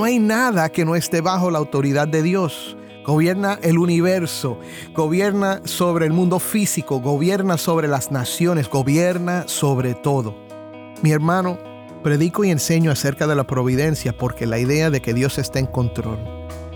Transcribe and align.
no 0.00 0.06
hay 0.06 0.18
nada 0.18 0.70
que 0.70 0.86
no 0.86 0.96
esté 0.96 1.20
bajo 1.20 1.50
la 1.50 1.58
autoridad 1.58 2.08
de 2.08 2.22
Dios. 2.22 2.74
Gobierna 3.04 3.58
el 3.60 3.76
universo, 3.76 4.58
gobierna 4.94 5.60
sobre 5.66 6.06
el 6.06 6.14
mundo 6.14 6.38
físico, 6.38 7.02
gobierna 7.02 7.58
sobre 7.58 7.86
las 7.86 8.10
naciones, 8.10 8.70
gobierna 8.70 9.46
sobre 9.46 9.92
todo. 9.92 10.34
Mi 11.02 11.10
hermano, 11.10 11.58
predico 12.02 12.44
y 12.44 12.50
enseño 12.50 12.90
acerca 12.90 13.26
de 13.26 13.34
la 13.34 13.44
providencia 13.44 14.16
porque 14.16 14.46
la 14.46 14.58
idea 14.58 14.88
de 14.88 15.02
que 15.02 15.12
Dios 15.12 15.36
está 15.36 15.58
en 15.58 15.66
control, 15.66 16.18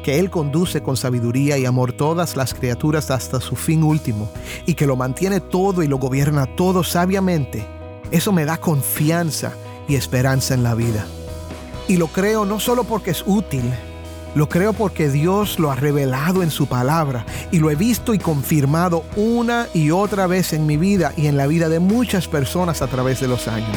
que 0.02 0.18
Él 0.18 0.28
conduce 0.28 0.82
con 0.82 0.98
sabiduría 0.98 1.56
y 1.56 1.64
amor 1.64 1.94
todas 1.94 2.36
las 2.36 2.52
criaturas 2.52 3.10
hasta 3.10 3.40
su 3.40 3.56
fin 3.56 3.82
último 3.82 4.28
y 4.66 4.74
que 4.74 4.86
lo 4.86 4.96
mantiene 4.96 5.40
todo 5.40 5.82
y 5.82 5.88
lo 5.88 5.96
gobierna 5.96 6.44
todo 6.44 6.84
sabiamente, 6.84 7.66
eso 8.10 8.32
me 8.32 8.44
da 8.44 8.58
confianza 8.58 9.54
y 9.88 9.94
esperanza 9.94 10.52
en 10.52 10.62
la 10.62 10.74
vida. 10.74 11.06
Y 11.86 11.96
lo 11.96 12.06
creo 12.08 12.44
no 12.44 12.60
solo 12.60 12.84
porque 12.84 13.10
es 13.10 13.22
útil, 13.26 13.64
lo 14.34 14.48
creo 14.48 14.72
porque 14.72 15.10
Dios 15.10 15.58
lo 15.58 15.70
ha 15.70 15.76
revelado 15.76 16.42
en 16.42 16.50
su 16.50 16.66
palabra 16.66 17.26
y 17.52 17.58
lo 17.58 17.70
he 17.70 17.76
visto 17.76 18.14
y 18.14 18.18
confirmado 18.18 19.04
una 19.16 19.68
y 19.74 19.90
otra 19.90 20.26
vez 20.26 20.52
en 20.52 20.66
mi 20.66 20.76
vida 20.76 21.12
y 21.16 21.26
en 21.26 21.36
la 21.36 21.46
vida 21.46 21.68
de 21.68 21.78
muchas 21.78 22.26
personas 22.26 22.82
a 22.82 22.86
través 22.86 23.20
de 23.20 23.28
los 23.28 23.48
años. 23.48 23.76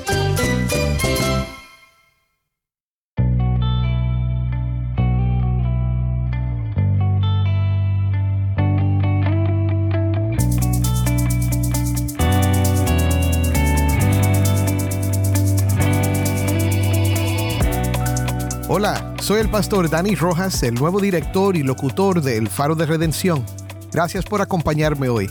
Hola, 18.73 19.15
soy 19.21 19.41
el 19.41 19.49
pastor 19.49 19.89
Dani 19.89 20.15
Rojas, 20.15 20.63
el 20.63 20.75
nuevo 20.75 21.01
director 21.01 21.57
y 21.57 21.61
locutor 21.61 22.21
de 22.21 22.37
El 22.37 22.47
Faro 22.47 22.73
de 22.73 22.85
Redención. 22.85 23.45
Gracias 23.91 24.23
por 24.23 24.39
acompañarme 24.39 25.09
hoy. 25.09 25.29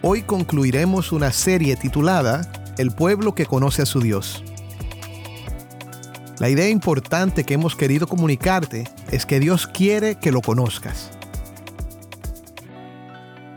Hoy 0.00 0.22
concluiremos 0.22 1.10
una 1.10 1.32
serie 1.32 1.74
titulada 1.74 2.42
El 2.78 2.92
pueblo 2.92 3.34
que 3.34 3.46
conoce 3.46 3.82
a 3.82 3.86
su 3.86 4.00
Dios. 4.00 4.44
La 6.38 6.48
idea 6.48 6.68
importante 6.68 7.42
que 7.42 7.54
hemos 7.54 7.74
querido 7.74 8.06
comunicarte 8.06 8.84
es 9.10 9.26
que 9.26 9.40
Dios 9.40 9.66
quiere 9.66 10.14
que 10.14 10.30
lo 10.30 10.40
conozcas. 10.40 11.10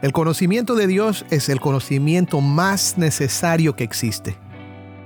El 0.01 0.13
conocimiento 0.13 0.73
de 0.73 0.87
Dios 0.87 1.27
es 1.29 1.49
el 1.49 1.59
conocimiento 1.59 2.41
más 2.41 2.97
necesario 2.97 3.75
que 3.75 3.83
existe. 3.83 4.35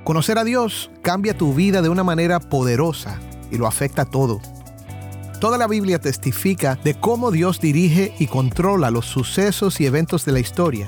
Conocer 0.06 0.38
a 0.38 0.46
Dios 0.46 0.90
cambia 1.02 1.38
tu 1.38 1.54
vida 1.54 1.82
de 1.82 1.90
una 1.90 2.06
manera 2.06 2.40
poderosa 2.40 3.20
y 3.52 3.58
lo 3.58 3.68
afecta 3.68 4.06
todo. 4.06 4.40
Toda 5.40 5.58
la 5.58 5.68
Biblia 5.68 6.00
testifica 6.00 6.76
de 6.84 6.94
cómo 6.94 7.32
Dios 7.32 7.60
dirige 7.60 8.14
y 8.20 8.28
controla 8.28 8.92
los 8.92 9.06
sucesos 9.06 9.82
y 9.82 9.86
eventos 9.86 10.24
de 10.24 10.32
la 10.32 10.40
historia, 10.40 10.88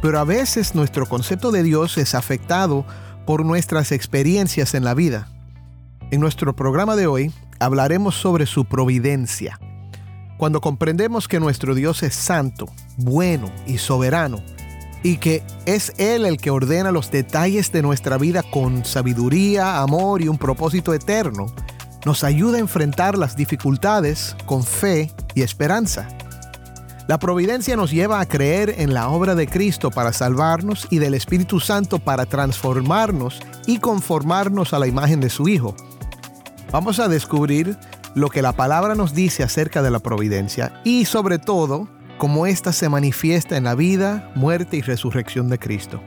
pero 0.00 0.18
a 0.18 0.24
veces 0.24 0.74
nuestro 0.74 1.06
concepto 1.06 1.50
de 1.50 1.62
Dios 1.62 1.98
es 1.98 2.14
afectado 2.14 2.86
por 3.26 3.44
nuestras 3.44 3.92
experiencias 3.92 4.74
en 4.74 4.84
la 4.84 4.94
vida. 4.94 5.28
En 6.10 6.20
nuestro 6.20 6.56
programa 6.56 6.96
de 6.96 7.06
hoy 7.06 7.32
hablaremos 7.58 8.14
sobre 8.14 8.46
su 8.46 8.64
providencia. 8.64 9.58
Cuando 10.38 10.60
comprendemos 10.60 11.28
que 11.28 11.38
nuestro 11.38 11.74
Dios 11.74 12.02
es 12.02 12.14
santo, 12.14 12.66
bueno 12.96 13.50
y 13.66 13.78
soberano, 13.78 14.42
y 15.02 15.16
que 15.18 15.42
es 15.66 15.92
Él 15.98 16.26
el 16.26 16.38
que 16.38 16.50
ordena 16.50 16.92
los 16.92 17.10
detalles 17.10 17.72
de 17.72 17.82
nuestra 17.82 18.18
vida 18.18 18.42
con 18.42 18.84
sabiduría, 18.84 19.80
amor 19.80 20.22
y 20.22 20.28
un 20.28 20.38
propósito 20.38 20.94
eterno, 20.94 21.46
nos 22.04 22.24
ayuda 22.24 22.56
a 22.56 22.60
enfrentar 22.60 23.18
las 23.18 23.36
dificultades 23.36 24.36
con 24.46 24.64
fe 24.64 25.10
y 25.34 25.42
esperanza. 25.42 26.08
La 27.06 27.18
providencia 27.18 27.76
nos 27.76 27.90
lleva 27.90 28.20
a 28.20 28.26
creer 28.26 28.74
en 28.78 28.94
la 28.94 29.08
obra 29.08 29.34
de 29.34 29.48
Cristo 29.48 29.90
para 29.90 30.12
salvarnos 30.12 30.86
y 30.90 30.98
del 30.98 31.14
Espíritu 31.14 31.58
Santo 31.58 31.98
para 31.98 32.24
transformarnos 32.24 33.40
y 33.66 33.78
conformarnos 33.78 34.72
a 34.72 34.78
la 34.78 34.86
imagen 34.86 35.20
de 35.20 35.28
su 35.28 35.48
Hijo. 35.48 35.74
Vamos 36.70 37.00
a 37.00 37.08
descubrir 37.08 37.76
lo 38.14 38.28
que 38.28 38.42
la 38.42 38.52
palabra 38.52 38.94
nos 38.94 39.12
dice 39.12 39.42
acerca 39.42 39.82
de 39.82 39.90
la 39.90 39.98
providencia 39.98 40.80
y 40.84 41.04
sobre 41.04 41.38
todo 41.38 41.88
cómo 42.16 42.46
ésta 42.46 42.72
se 42.72 42.88
manifiesta 42.88 43.56
en 43.56 43.64
la 43.64 43.74
vida, 43.74 44.30
muerte 44.36 44.76
y 44.76 44.82
resurrección 44.82 45.48
de 45.48 45.58
Cristo. 45.58 46.00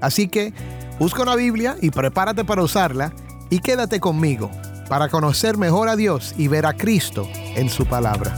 Así 0.00 0.28
que 0.28 0.54
busca 0.98 1.22
una 1.22 1.36
Biblia 1.36 1.76
y 1.82 1.90
prepárate 1.90 2.44
para 2.44 2.62
usarla 2.62 3.12
y 3.50 3.58
quédate 3.58 4.00
conmigo 4.00 4.50
para 4.88 5.08
conocer 5.08 5.56
mejor 5.56 5.88
a 5.88 5.96
Dios 5.96 6.34
y 6.36 6.48
ver 6.48 6.66
a 6.66 6.74
Cristo 6.74 7.28
en 7.34 7.68
su 7.68 7.86
palabra. 7.86 8.34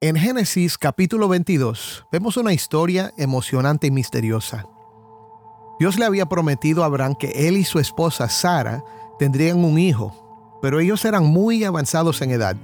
En 0.00 0.16
Génesis 0.16 0.78
capítulo 0.78 1.28
22 1.28 2.06
vemos 2.12 2.36
una 2.36 2.52
historia 2.52 3.12
emocionante 3.18 3.88
y 3.88 3.90
misteriosa. 3.90 4.64
Dios 5.80 5.98
le 5.98 6.04
había 6.04 6.26
prometido 6.26 6.82
a 6.82 6.86
Abraham 6.86 7.14
que 7.14 7.48
él 7.48 7.56
y 7.56 7.64
su 7.64 7.78
esposa 7.78 8.28
Sara 8.28 8.82
tendrían 9.18 9.64
un 9.64 9.78
hijo, 9.78 10.58
pero 10.62 10.80
ellos 10.80 11.04
eran 11.04 11.24
muy 11.24 11.64
avanzados 11.64 12.22
en 12.22 12.30
edad. 12.30 12.56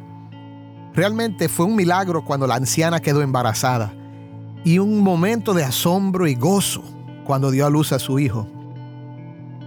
Realmente 0.94 1.48
fue 1.48 1.66
un 1.66 1.74
milagro 1.74 2.24
cuando 2.24 2.46
la 2.46 2.54
anciana 2.54 3.00
quedó 3.00 3.20
embarazada 3.20 3.92
y 4.64 4.78
un 4.78 5.00
momento 5.00 5.52
de 5.52 5.62
asombro 5.62 6.26
y 6.26 6.34
gozo 6.34 6.82
cuando 7.24 7.50
dio 7.50 7.66
a 7.66 7.70
luz 7.70 7.92
a 7.92 7.98
su 7.98 8.18
hijo. 8.18 8.48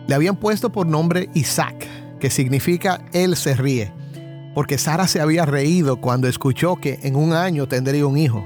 Le 0.08 0.16
habían 0.16 0.38
puesto 0.38 0.72
por 0.72 0.88
nombre 0.88 1.30
Isaac, 1.34 1.88
que 2.20 2.30
significa 2.30 3.06
Él 3.14 3.36
se 3.36 3.56
ríe, 3.56 3.92
porque 4.56 4.78
Sara 4.78 5.08
se 5.08 5.22
había 5.22 5.46
reído 5.46 5.98
cuando 5.98 6.28
escuchó 6.28 6.78
que 6.78 7.00
en 7.04 7.16
un 7.16 7.34
año 7.34 7.68
tendría 7.68 8.08
un 8.08 8.18
hijo. 8.18 8.44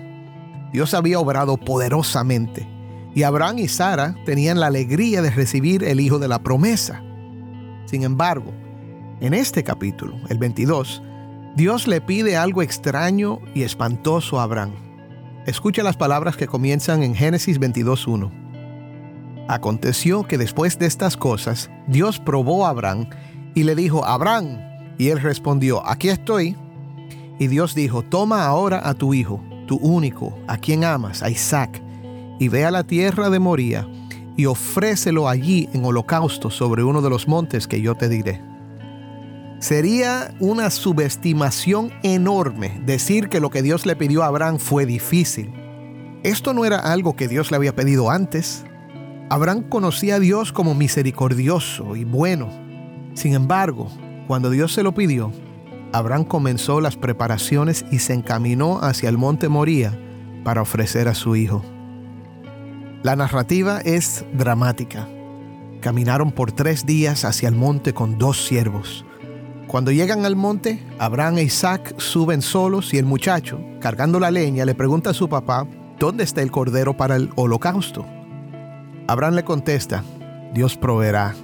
Dios 0.73 0.93
había 0.93 1.19
obrado 1.19 1.57
poderosamente, 1.57 2.67
y 3.13 3.23
Abraham 3.23 3.59
y 3.59 3.67
Sara 3.67 4.15
tenían 4.25 4.59
la 4.59 4.67
alegría 4.67 5.21
de 5.21 5.31
recibir 5.31 5.83
el 5.83 5.99
hijo 5.99 6.19
de 6.19 6.27
la 6.27 6.39
promesa. 6.39 7.01
Sin 7.85 8.03
embargo, 8.03 8.51
en 9.19 9.33
este 9.33 9.63
capítulo, 9.63 10.15
el 10.29 10.37
22, 10.37 11.01
Dios 11.55 11.87
le 11.87 12.01
pide 12.01 12.37
algo 12.37 12.61
extraño 12.61 13.39
y 13.53 13.63
espantoso 13.63 14.39
a 14.39 14.43
Abraham. 14.43 14.90
Escucha 15.45 15.81
las 15.81 15.97
palabras 15.97 16.37
que 16.37 16.45
comienzan 16.45 17.01
en 17.01 17.15
Génesis 17.15 17.59
22.1. 17.59 18.29
Aconteció 19.47 20.23
que 20.23 20.37
después 20.37 20.77
de 20.77 20.85
estas 20.85 21.17
cosas, 21.17 21.71
Dios 21.87 22.19
probó 22.19 22.67
a 22.67 22.69
Abraham 22.69 23.09
y 23.55 23.63
le 23.63 23.73
dijo, 23.73 24.05
Abraham, 24.05 24.59
y 24.99 25.09
él 25.09 25.19
respondió, 25.19 25.83
aquí 25.87 26.09
estoy. 26.09 26.55
Y 27.39 27.47
Dios 27.47 27.73
dijo, 27.73 28.03
toma 28.03 28.45
ahora 28.45 28.87
a 28.87 28.93
tu 28.93 29.15
hijo, 29.15 29.43
tu 29.65 29.77
único, 29.77 30.37
a 30.47 30.57
quien 30.57 30.83
amas, 30.83 31.23
a 31.23 31.29
Isaac, 31.31 31.81
y 32.39 32.47
ve 32.47 32.65
a 32.65 32.71
la 32.71 32.83
tierra 32.83 33.31
de 33.31 33.39
Moría, 33.39 33.87
y 34.37 34.45
ofrécelo 34.45 35.27
allí 35.27 35.67
en 35.73 35.83
holocausto 35.83 36.51
sobre 36.51 36.83
uno 36.83 37.01
de 37.01 37.09
los 37.09 37.27
montes 37.27 37.67
que 37.67 37.81
yo 37.81 37.95
te 37.95 38.09
diré. 38.09 38.50
Sería 39.61 40.33
una 40.39 40.71
subestimación 40.71 41.91
enorme 42.01 42.81
decir 42.83 43.29
que 43.29 43.39
lo 43.39 43.51
que 43.51 43.61
Dios 43.61 43.85
le 43.85 43.95
pidió 43.95 44.23
a 44.23 44.25
Abraham 44.25 44.57
fue 44.57 44.87
difícil. 44.87 45.53
Esto 46.23 46.55
no 46.55 46.65
era 46.65 46.79
algo 46.79 47.15
que 47.15 47.27
Dios 47.27 47.51
le 47.51 47.57
había 47.57 47.75
pedido 47.75 48.09
antes. 48.09 48.65
Abraham 49.29 49.61
conocía 49.69 50.15
a 50.15 50.19
Dios 50.19 50.51
como 50.51 50.73
misericordioso 50.73 51.95
y 51.95 52.05
bueno. 52.05 52.49
Sin 53.13 53.35
embargo, 53.35 53.87
cuando 54.25 54.49
Dios 54.49 54.73
se 54.73 54.81
lo 54.81 54.95
pidió, 54.95 55.31
Abraham 55.93 56.23
comenzó 56.23 56.81
las 56.81 56.97
preparaciones 56.97 57.85
y 57.91 57.99
se 57.99 58.15
encaminó 58.15 58.79
hacia 58.81 59.09
el 59.09 59.19
monte 59.19 59.47
Moría 59.47 59.95
para 60.43 60.63
ofrecer 60.63 61.07
a 61.07 61.13
su 61.13 61.35
hijo. 61.35 61.61
La 63.03 63.15
narrativa 63.15 63.79
es 63.81 64.25
dramática. 64.33 65.07
caminaron 65.81 66.31
por 66.31 66.51
tres 66.51 66.87
días 66.87 67.25
hacia 67.25 67.47
el 67.47 67.55
monte 67.55 67.93
con 67.93 68.17
dos 68.17 68.43
siervos. 68.47 69.05
Cuando 69.67 69.91
llegan 69.91 70.25
al 70.25 70.35
monte, 70.35 70.83
Abraham 70.99 71.37
e 71.37 71.43
Isaac 71.43 71.97
suben 71.97 72.41
solos 72.41 72.93
y 72.93 72.97
el 72.97 73.05
muchacho, 73.05 73.59
cargando 73.79 74.19
la 74.19 74.31
leña, 74.31 74.65
le 74.65 74.75
pregunta 74.75 75.11
a 75.11 75.13
su 75.13 75.29
papá, 75.29 75.65
¿dónde 75.97 76.23
está 76.23 76.41
el 76.41 76.51
cordero 76.51 76.97
para 76.97 77.15
el 77.15 77.29
holocausto? 77.35 78.05
Abraham 79.07 79.35
le 79.35 79.43
contesta, 79.43 80.03
Dios 80.53 80.75
proveerá. 80.77 81.35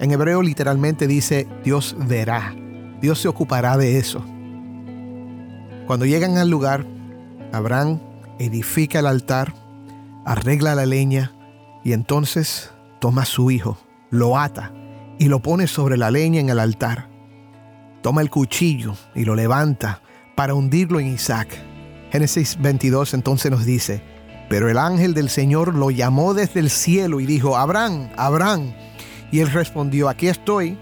En 0.00 0.10
hebreo 0.12 0.42
literalmente 0.42 1.06
dice, 1.06 1.46
Dios 1.62 1.94
verá, 1.98 2.54
Dios 3.02 3.18
se 3.18 3.28
ocupará 3.28 3.76
de 3.76 3.98
eso. 3.98 4.24
Cuando 5.86 6.06
llegan 6.06 6.38
al 6.38 6.48
lugar, 6.48 6.86
Abraham 7.52 8.00
edifica 8.38 9.00
el 9.00 9.06
altar, 9.06 9.52
arregla 10.24 10.74
la 10.74 10.86
leña 10.86 11.32
y 11.84 11.92
entonces 11.92 12.70
toma 13.00 13.22
a 13.22 13.26
su 13.26 13.50
hijo, 13.50 13.76
lo 14.08 14.38
ata 14.38 14.72
y 15.18 15.26
lo 15.26 15.40
pone 15.40 15.66
sobre 15.66 15.98
la 15.98 16.10
leña 16.10 16.40
en 16.40 16.48
el 16.48 16.58
altar. 16.58 17.09
Toma 18.02 18.22
el 18.22 18.30
cuchillo 18.30 18.94
y 19.14 19.24
lo 19.24 19.34
levanta 19.34 20.00
para 20.34 20.54
hundirlo 20.54 21.00
en 21.00 21.08
Isaac. 21.08 21.48
Génesis 22.10 22.56
22 22.60 23.14
entonces 23.14 23.50
nos 23.50 23.64
dice, 23.64 24.02
pero 24.48 24.68
el 24.68 24.78
ángel 24.78 25.14
del 25.14 25.28
Señor 25.28 25.74
lo 25.74 25.90
llamó 25.90 26.34
desde 26.34 26.60
el 26.60 26.70
cielo 26.70 27.20
y 27.20 27.26
dijo, 27.26 27.56
Abraham, 27.56 28.08
Abraham. 28.16 28.72
Y 29.30 29.40
él 29.40 29.50
respondió, 29.52 30.08
aquí 30.08 30.28
estoy. 30.28 30.78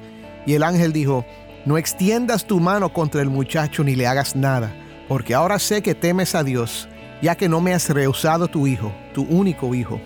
Y 0.46 0.54
el 0.54 0.62
ángel 0.62 0.92
dijo, 0.92 1.26
no 1.66 1.76
extiendas 1.76 2.46
tu 2.46 2.60
mano 2.60 2.92
contra 2.92 3.20
el 3.20 3.28
muchacho 3.28 3.84
ni 3.84 3.94
le 3.94 4.06
hagas 4.06 4.36
nada, 4.36 4.74
porque 5.08 5.34
ahora 5.34 5.58
sé 5.58 5.82
que 5.82 5.94
temes 5.94 6.34
a 6.34 6.44
Dios, 6.44 6.88
ya 7.20 7.34
que 7.34 7.48
no 7.48 7.60
me 7.60 7.74
has 7.74 7.90
rehusado 7.90 8.48
tu 8.48 8.66
hijo, 8.66 8.90
tu 9.12 9.24
único 9.24 9.74
hijo. 9.74 10.00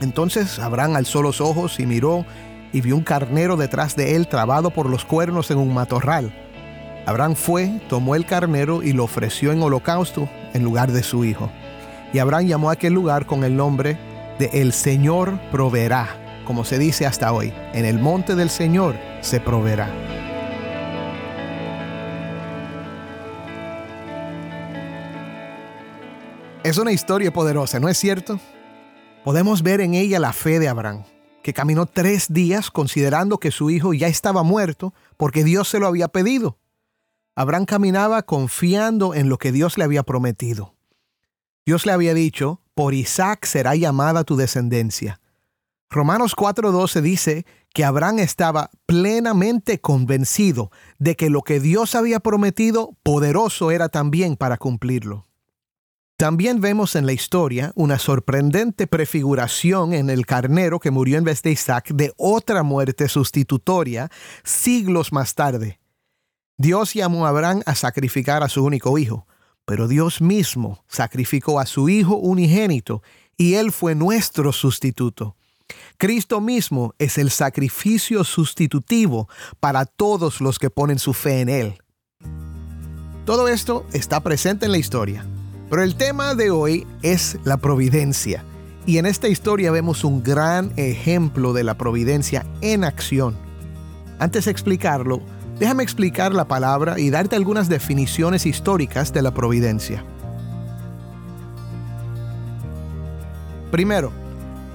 Entonces 0.00 0.58
Abraham 0.58 0.96
alzó 0.96 1.22
los 1.22 1.40
ojos 1.40 1.80
y 1.80 1.86
miró 1.86 2.24
y 2.72 2.80
vio 2.80 2.94
un 2.96 3.02
carnero 3.02 3.56
detrás 3.56 3.96
de 3.96 4.14
él 4.14 4.28
trabado 4.28 4.70
por 4.70 4.88
los 4.88 5.04
cuernos 5.04 5.50
en 5.50 5.58
un 5.58 5.74
matorral. 5.74 6.32
Abraham 7.06 7.34
fue, 7.34 7.80
tomó 7.88 8.14
el 8.14 8.26
carnero 8.26 8.82
y 8.82 8.92
lo 8.92 9.04
ofreció 9.04 9.52
en 9.52 9.62
holocausto 9.62 10.28
en 10.52 10.62
lugar 10.62 10.92
de 10.92 11.02
su 11.02 11.24
hijo. 11.24 11.50
Y 12.12 12.18
Abraham 12.18 12.46
llamó 12.46 12.70
a 12.70 12.74
aquel 12.74 12.92
lugar 12.92 13.26
con 13.26 13.44
el 13.44 13.56
nombre 13.56 13.98
de 14.38 14.50
El 14.52 14.72
Señor 14.72 15.38
proveerá, 15.50 16.42
como 16.46 16.64
se 16.64 16.78
dice 16.78 17.06
hasta 17.06 17.32
hoy, 17.32 17.52
en 17.72 17.84
el 17.84 17.98
monte 17.98 18.34
del 18.34 18.50
Señor 18.50 18.96
se 19.20 19.40
proveerá. 19.40 19.88
Es 26.62 26.76
una 26.76 26.92
historia 26.92 27.32
poderosa, 27.32 27.80
¿no 27.80 27.88
es 27.88 27.96
cierto? 27.96 28.38
Podemos 29.24 29.62
ver 29.62 29.80
en 29.80 29.94
ella 29.94 30.18
la 30.18 30.32
fe 30.32 30.58
de 30.58 30.68
Abraham, 30.68 31.04
que 31.42 31.54
caminó 31.54 31.86
tres 31.86 32.32
días 32.32 32.70
considerando 32.70 33.38
que 33.38 33.50
su 33.50 33.70
hijo 33.70 33.94
ya 33.94 34.08
estaba 34.08 34.42
muerto 34.42 34.92
porque 35.16 35.42
Dios 35.42 35.68
se 35.68 35.78
lo 35.78 35.86
había 35.86 36.08
pedido. 36.08 36.59
Abraham 37.40 37.64
caminaba 37.64 38.20
confiando 38.20 39.14
en 39.14 39.30
lo 39.30 39.38
que 39.38 39.50
Dios 39.50 39.78
le 39.78 39.84
había 39.84 40.02
prometido. 40.02 40.74
Dios 41.64 41.86
le 41.86 41.92
había 41.92 42.12
dicho, 42.12 42.60
por 42.74 42.92
Isaac 42.92 43.46
será 43.46 43.74
llamada 43.74 44.24
tu 44.24 44.36
descendencia. 44.36 45.22
Romanos 45.88 46.36
4:12 46.36 47.00
dice 47.00 47.46
que 47.72 47.86
Abraham 47.86 48.18
estaba 48.18 48.70
plenamente 48.84 49.80
convencido 49.80 50.70
de 50.98 51.16
que 51.16 51.30
lo 51.30 51.40
que 51.40 51.60
Dios 51.60 51.94
había 51.94 52.20
prometido, 52.20 52.98
poderoso 53.02 53.70
era 53.70 53.88
también 53.88 54.36
para 54.36 54.58
cumplirlo. 54.58 55.26
También 56.18 56.60
vemos 56.60 56.94
en 56.94 57.06
la 57.06 57.14
historia 57.14 57.72
una 57.74 57.98
sorprendente 57.98 58.86
prefiguración 58.86 59.94
en 59.94 60.10
el 60.10 60.26
carnero 60.26 60.78
que 60.78 60.90
murió 60.90 61.16
en 61.16 61.24
vez 61.24 61.40
de 61.40 61.52
Isaac 61.52 61.88
de 61.94 62.12
otra 62.18 62.62
muerte 62.62 63.08
sustitutoria 63.08 64.10
siglos 64.44 65.10
más 65.10 65.34
tarde. 65.34 65.79
Dios 66.60 66.92
llamó 66.92 67.24
a 67.24 67.30
Abraham 67.30 67.62
a 67.64 67.74
sacrificar 67.74 68.42
a 68.42 68.50
su 68.50 68.62
único 68.62 68.98
hijo, 68.98 69.26
pero 69.64 69.88
Dios 69.88 70.20
mismo 70.20 70.84
sacrificó 70.88 71.58
a 71.58 71.64
su 71.64 71.88
hijo 71.88 72.16
unigénito 72.16 73.02
y 73.38 73.54
él 73.54 73.72
fue 73.72 73.94
nuestro 73.94 74.52
sustituto. 74.52 75.36
Cristo 75.96 76.42
mismo 76.42 76.92
es 76.98 77.16
el 77.16 77.30
sacrificio 77.30 78.24
sustitutivo 78.24 79.26
para 79.58 79.86
todos 79.86 80.42
los 80.42 80.58
que 80.58 80.68
ponen 80.68 80.98
su 80.98 81.14
fe 81.14 81.40
en 81.40 81.48
Él. 81.48 81.78
Todo 83.24 83.48
esto 83.48 83.86
está 83.94 84.20
presente 84.20 84.66
en 84.66 84.72
la 84.72 84.78
historia, 84.78 85.24
pero 85.70 85.82
el 85.82 85.94
tema 85.94 86.34
de 86.34 86.50
hoy 86.50 86.86
es 87.00 87.38
la 87.42 87.56
providencia. 87.56 88.44
Y 88.84 88.98
en 88.98 89.06
esta 89.06 89.28
historia 89.28 89.70
vemos 89.70 90.04
un 90.04 90.22
gran 90.22 90.74
ejemplo 90.76 91.54
de 91.54 91.64
la 91.64 91.78
providencia 91.78 92.44
en 92.60 92.84
acción. 92.84 93.34
Antes 94.18 94.44
de 94.44 94.50
explicarlo, 94.50 95.22
déjame 95.60 95.82
explicar 95.82 96.34
la 96.34 96.46
palabra 96.46 96.98
y 96.98 97.10
darte 97.10 97.36
algunas 97.36 97.68
definiciones 97.68 98.46
históricas 98.46 99.12
de 99.12 99.22
la 99.22 99.32
providencia. 99.32 100.02
Primero, 103.70 104.10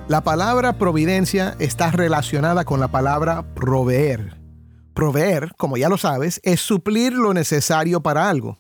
la 0.08 0.22
palabra 0.22 0.78
providencia 0.78 1.56
está 1.60 1.90
relacionada 1.90 2.64
con 2.64 2.80
la 2.80 2.88
palabra 2.88 3.44
proveer. 3.56 4.38
Proveer, 4.94 5.54
como 5.58 5.76
ya 5.76 5.90
lo 5.90 5.98
sabes, 5.98 6.40
es 6.44 6.62
suplir 6.62 7.14
lo 7.14 7.34
necesario 7.34 8.02
para 8.02 8.30
algo. 8.30 8.60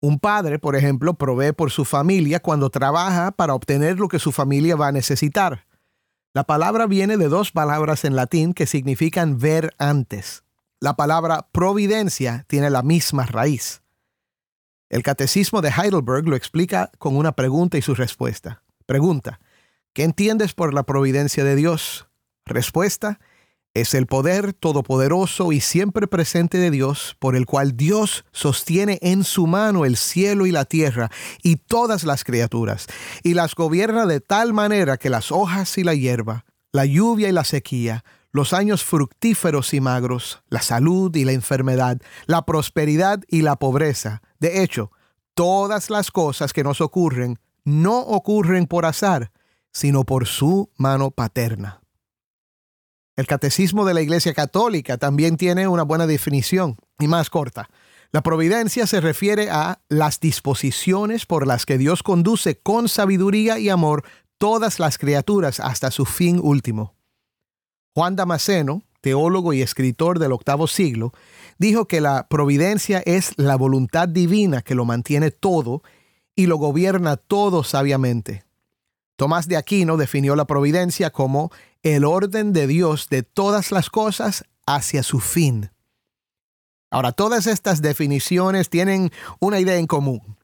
Un 0.00 0.20
padre, 0.20 0.60
por 0.60 0.76
ejemplo, 0.76 1.14
provee 1.14 1.52
por 1.52 1.72
su 1.72 1.84
familia 1.84 2.38
cuando 2.38 2.70
trabaja 2.70 3.32
para 3.32 3.54
obtener 3.54 3.98
lo 3.98 4.06
que 4.06 4.20
su 4.20 4.30
familia 4.30 4.76
va 4.76 4.86
a 4.86 4.92
necesitar. 4.92 5.66
La 6.32 6.44
palabra 6.44 6.86
viene 6.86 7.16
de 7.16 7.28
dos 7.28 7.50
palabras 7.50 8.04
en 8.04 8.14
latín 8.14 8.54
que 8.54 8.66
significan 8.66 9.38
ver 9.38 9.74
antes. 9.76 10.44
La 10.80 10.94
palabra 10.94 11.48
providencia 11.50 12.44
tiene 12.46 12.70
la 12.70 12.82
misma 12.82 13.26
raíz. 13.26 13.82
El 14.88 15.02
catecismo 15.02 15.60
de 15.60 15.70
Heidelberg 15.70 16.28
lo 16.28 16.36
explica 16.36 16.92
con 16.98 17.16
una 17.16 17.32
pregunta 17.32 17.76
y 17.78 17.82
su 17.82 17.96
respuesta. 17.96 18.62
Pregunta, 18.86 19.40
¿qué 19.92 20.04
entiendes 20.04 20.54
por 20.54 20.72
la 20.72 20.84
providencia 20.84 21.42
de 21.42 21.56
Dios? 21.56 22.08
Respuesta, 22.46 23.18
es 23.74 23.92
el 23.92 24.06
poder 24.06 24.52
todopoderoso 24.52 25.50
y 25.50 25.60
siempre 25.60 26.06
presente 26.06 26.58
de 26.58 26.70
Dios, 26.70 27.16
por 27.18 27.34
el 27.34 27.44
cual 27.44 27.76
Dios 27.76 28.24
sostiene 28.30 29.00
en 29.02 29.24
su 29.24 29.48
mano 29.48 29.84
el 29.84 29.96
cielo 29.96 30.46
y 30.46 30.52
la 30.52 30.64
tierra 30.64 31.10
y 31.42 31.56
todas 31.56 32.04
las 32.04 32.22
criaturas, 32.22 32.86
y 33.24 33.34
las 33.34 33.56
gobierna 33.56 34.06
de 34.06 34.20
tal 34.20 34.52
manera 34.52 34.96
que 34.96 35.10
las 35.10 35.32
hojas 35.32 35.76
y 35.76 35.82
la 35.82 35.94
hierba, 35.94 36.44
la 36.70 36.86
lluvia 36.86 37.28
y 37.28 37.32
la 37.32 37.44
sequía, 37.44 38.04
los 38.38 38.52
años 38.52 38.84
fructíferos 38.84 39.74
y 39.74 39.80
magros, 39.80 40.44
la 40.48 40.62
salud 40.62 41.14
y 41.16 41.24
la 41.24 41.32
enfermedad, 41.32 42.00
la 42.26 42.46
prosperidad 42.46 43.20
y 43.26 43.42
la 43.42 43.56
pobreza. 43.56 44.22
De 44.38 44.62
hecho, 44.62 44.92
todas 45.34 45.90
las 45.90 46.12
cosas 46.12 46.52
que 46.52 46.62
nos 46.62 46.80
ocurren 46.80 47.40
no 47.64 47.98
ocurren 47.98 48.66
por 48.66 48.86
azar, 48.86 49.32
sino 49.72 50.04
por 50.04 50.28
su 50.28 50.70
mano 50.76 51.10
paterna. 51.10 51.80
El 53.16 53.26
catecismo 53.26 53.84
de 53.84 53.94
la 53.94 54.02
Iglesia 54.02 54.32
Católica 54.34 54.98
también 54.98 55.36
tiene 55.36 55.66
una 55.66 55.82
buena 55.82 56.06
definición 56.06 56.76
y 57.00 57.08
más 57.08 57.30
corta. 57.30 57.68
La 58.12 58.22
providencia 58.22 58.86
se 58.86 59.00
refiere 59.00 59.50
a 59.50 59.80
las 59.88 60.20
disposiciones 60.20 61.26
por 61.26 61.44
las 61.44 61.66
que 61.66 61.76
Dios 61.76 62.04
conduce 62.04 62.60
con 62.60 62.88
sabiduría 62.88 63.58
y 63.58 63.68
amor 63.68 64.04
todas 64.38 64.78
las 64.78 64.96
criaturas 64.96 65.58
hasta 65.58 65.90
su 65.90 66.04
fin 66.04 66.38
último. 66.40 66.97
Juan 67.98 68.14
Damasceno, 68.14 68.84
teólogo 69.00 69.52
y 69.52 69.60
escritor 69.60 70.20
del 70.20 70.30
octavo 70.30 70.68
siglo, 70.68 71.12
dijo 71.58 71.88
que 71.88 72.00
la 72.00 72.28
providencia 72.28 73.02
es 73.04 73.32
la 73.36 73.56
voluntad 73.56 74.06
divina 74.06 74.62
que 74.62 74.76
lo 74.76 74.84
mantiene 74.84 75.32
todo 75.32 75.82
y 76.36 76.46
lo 76.46 76.58
gobierna 76.58 77.16
todo 77.16 77.64
sabiamente. 77.64 78.44
Tomás 79.16 79.48
de 79.48 79.56
Aquino 79.56 79.96
definió 79.96 80.36
la 80.36 80.44
providencia 80.44 81.10
como 81.10 81.50
el 81.82 82.04
orden 82.04 82.52
de 82.52 82.68
Dios 82.68 83.08
de 83.08 83.24
todas 83.24 83.72
las 83.72 83.90
cosas 83.90 84.44
hacia 84.64 85.02
su 85.02 85.18
fin. 85.18 85.72
Ahora, 86.92 87.10
todas 87.10 87.48
estas 87.48 87.82
definiciones 87.82 88.70
tienen 88.70 89.10
una 89.40 89.58
idea 89.58 89.74
en 89.74 89.88
común, 89.88 90.36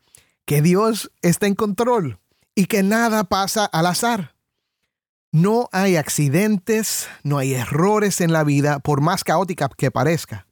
que 0.45 0.61
Dios 0.61 1.13
está 1.23 1.47
en 1.47 1.55
control 1.55 2.19
y 2.57 2.67
que 2.67 2.83
nada 2.83 3.23
pasa 3.23 3.65
al 3.65 3.87
azar. 3.87 4.34
No 5.35 5.69
hay 5.73 5.97
accidentes, 5.97 7.09
no 7.25 7.39
hay 7.39 7.55
errores 7.55 8.21
en 8.21 8.33
la 8.33 8.45
vida, 8.45 8.79
por 8.79 9.01
más 9.01 9.25
caótica 9.25 9.69
que 9.69 9.91
parezca. 9.91 10.47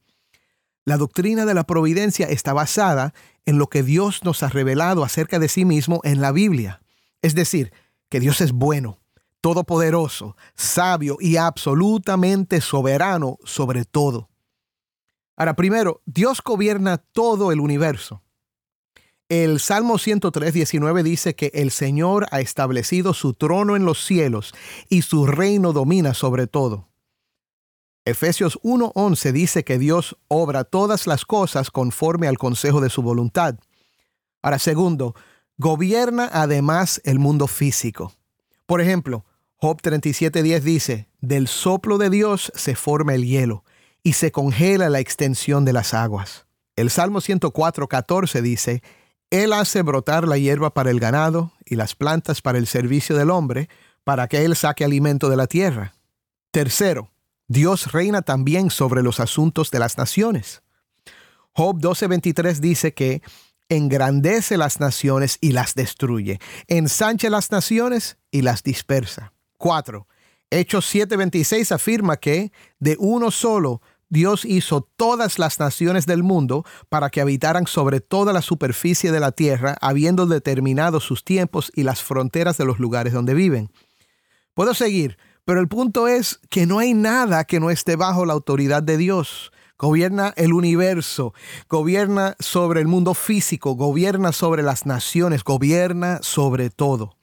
La 0.85 0.97
doctrina 0.97 1.47
de 1.47 1.55
la 1.55 1.63
providencia 1.63 2.27
está 2.27 2.53
basada 2.53 3.15
en 3.47 3.59
lo 3.59 3.69
que 3.69 3.85
Dios 3.85 4.25
nos 4.25 4.43
ha 4.43 4.49
revelado 4.49 5.05
acerca 5.05 5.39
de 5.39 5.49
sí 5.49 5.65
mismo 5.65 6.01
en 6.03 6.21
la 6.21 6.33
Biblia. 6.33 6.83
Es 7.23 7.37
decir, 7.37 7.73
que 8.09 8.19
Dios 8.19 8.41
es 8.41 8.51
bueno, 8.51 8.99
todopoderoso, 9.41 10.37
sabio 10.57 11.17
y 11.21 11.37
absolutamente 11.37 12.61
soberano 12.61 13.39
sobre 13.45 13.85
todo. 13.85 14.31
Ahora, 15.37 15.55
primero, 15.55 16.03
Dios 16.07 16.43
gobierna 16.43 16.99
todo 16.99 17.53
el 17.53 17.61
universo. 17.61 18.25
El 19.33 19.61
Salmo 19.61 19.97
103, 19.97 20.53
19 20.53 21.03
dice 21.03 21.35
que 21.35 21.51
el 21.55 21.71
Señor 21.71 22.27
ha 22.33 22.43
establecido 22.43 23.15
su 23.15 23.33
trono 23.33 23.77
en 23.77 23.87
los 23.87 24.05
cielos 24.05 24.53
y 24.91 25.01
su 25.01 25.27
reino 25.27 25.73
domina 25.73 26.13
sobre 26.13 26.47
todo. 26.47 26.91
Efesios 28.05 28.61
1.11 28.63 29.33
dice 29.33 29.65
que 29.65 29.79
Dios 29.79 30.19
obra 30.29 30.65
todas 30.65 31.07
las 31.07 31.25
cosas 31.25 31.71
conforme 31.71 32.29
al 32.29 32.37
consejo 32.37 32.83
de 32.83 32.91
su 32.91 33.01
voluntad. 33.01 33.55
Ahora, 34.43 34.59
segundo, 34.59 35.15
gobierna 35.57 36.29
además 36.31 37.01
el 37.07 37.19
mundo 37.19 37.47
físico. 37.47 38.13
Por 38.67 38.83
ejemplo, 38.83 39.25
Job 39.57 39.81
37.10 39.81 40.61
dice, 40.61 41.09
del 41.23 41.49
soplo 41.49 41.97
de 41.97 42.11
Dios 42.11 42.53
se 42.55 42.75
forma 42.75 43.15
el 43.15 43.25
hielo 43.25 43.65
y 44.03 44.13
se 44.13 44.31
congela 44.31 44.91
la 44.91 45.01
extensión 45.01 45.65
de 45.65 45.73
las 45.73 45.95
aguas. 45.95 46.45
El 46.77 46.91
Salmo 46.91 47.21
104.14 47.21 48.43
dice, 48.43 48.83
Él 49.33 49.55
hace 49.55 49.81
brotar 49.81 50.29
la 50.29 50.37
hierba 50.37 50.75
para 50.75 50.91
el 50.91 51.01
ganado 51.01 51.53
y 51.65 51.77
las 51.77 51.95
plantas 51.95 52.43
para 52.43 52.59
el 52.59 52.67
servicio 52.67 53.17
del 53.17 53.31
hombre, 53.31 53.71
para 54.05 54.29
que 54.29 54.45
Él 54.45 54.55
saque 54.55 54.85
alimento 54.85 55.31
de 55.31 55.39
la 55.39 55.47
tierra. 55.47 55.95
Tercero, 56.51 57.11
Dios 57.49 57.93
reina 57.93 58.21
también 58.21 58.69
sobre 58.69 59.03
los 59.03 59.21
asuntos 59.21 59.71
de 59.71 59.79
las 59.79 59.97
naciones. 59.97 60.63
Job 61.53 61.79
12:23 61.81 62.61
dice 62.61 62.93
que 62.93 63.23
engrandece 63.71 64.59
las 64.59 64.81
naciones 64.81 65.39
y 65.41 65.53
las 65.53 65.75
destruye, 65.75 66.39
ensancha 66.67 67.31
las 67.31 67.51
naciones 67.51 68.19
y 68.31 68.43
las 68.43 68.63
dispersa. 68.63 69.33
4. 69.57 70.07
Hechos 70.51 70.85
7:26 70.95 71.73
afirma 71.73 72.19
que 72.19 72.53
de 72.81 72.97
uno 72.99 73.31
solo 73.31 73.81
Dios 74.13 74.45
hizo 74.45 74.87
todas 74.97 75.39
las 75.39 75.59
naciones 75.59 76.05
del 76.05 76.23
mundo 76.23 76.67
para 76.91 77.09
que 77.09 77.23
habitaran 77.23 77.67
sobre 77.67 78.01
toda 78.01 78.35
la 78.35 78.43
superficie 78.43 79.11
de 79.11 79.21
la 79.21 79.33
tierra, 79.33 79.75
habiendo 79.81 80.27
determinado 80.27 81.01
sus 81.01 81.25
tiempos 81.25 81.73
y 81.75 81.83
las 81.83 82.03
fronteras 82.03 82.59
de 82.59 82.67
los 82.67 82.79
lugares 82.79 83.15
donde 83.15 83.33
viven. 83.33 83.71
Puedo 84.53 84.75
seguir, 84.75 85.17
pero 85.47 85.61
el 85.61 85.69
punto 85.69 86.09
es 86.09 86.41
que 86.51 86.67
no 86.67 86.79
hay 86.79 86.93
nada 86.93 87.45
que 87.45 87.59
no 87.59 87.71
esté 87.71 87.97
bajo 87.97 88.27
la 88.27 88.35
autoridad 88.35 88.83
de 88.83 88.99
Dios. 88.99 89.51
Gobierna 89.79 90.35
el 90.37 90.53
universo, 90.53 91.33
gobierna 91.71 92.37
sobre 92.39 92.83
el 92.83 92.89
mundo 92.89 93.15
físico, 93.15 93.77
gobierna 93.77 94.33
sobre 94.33 94.63
las 94.63 94.85
naciones, 94.85 95.43
gobierna 95.43 96.19
sobre 96.21 96.69
todo. 96.69 97.17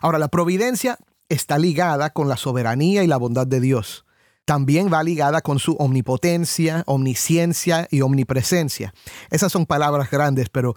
Ahora, 0.00 0.18
la 0.18 0.26
providencia 0.26 0.98
está 1.28 1.56
ligada 1.56 2.10
con 2.10 2.28
la 2.28 2.36
soberanía 2.36 3.04
y 3.04 3.06
la 3.06 3.16
bondad 3.16 3.46
de 3.46 3.60
Dios. 3.60 4.04
También 4.44 4.92
va 4.92 5.02
ligada 5.02 5.40
con 5.40 5.58
su 5.58 5.74
omnipotencia, 5.74 6.82
omnisciencia 6.86 7.86
y 7.90 8.00
omnipresencia. 8.00 8.92
Esas 9.30 9.52
son 9.52 9.66
palabras 9.66 10.10
grandes, 10.10 10.48
pero 10.48 10.74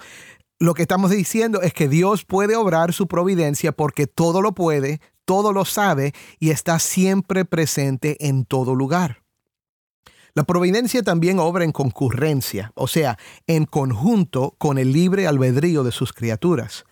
lo 0.59 0.73
que 0.73 0.83
estamos 0.83 1.11
diciendo 1.11 1.61
es 1.61 1.73
que 1.73 1.89
Dios 1.89 2.23
puede 2.23 2.55
obrar 2.55 2.93
su 2.93 3.07
providencia 3.07 3.71
porque 3.71 4.07
todo 4.07 4.41
lo 4.41 4.53
puede, 4.53 5.01
todo 5.25 5.51
lo 5.51 5.65
sabe 5.65 6.13
y 6.39 6.51
está 6.51 6.79
siempre 6.79 7.43
presente 7.43 8.27
en 8.27 8.45
todo 8.45 8.75
lugar. 8.75 9.23
La 10.35 10.43
providencia 10.43 11.01
también 11.01 11.39
obra 11.39 11.63
en 11.63 11.71
concurrencia, 11.71 12.71
o 12.75 12.87
sea, 12.87 13.17
en 13.47 13.65
conjunto 13.65 14.55
con 14.57 14.77
el 14.77 14.91
libre 14.91 15.27
albedrío 15.27 15.83
de 15.83 15.93
sus 15.93 16.11
criaturas. 16.11 16.85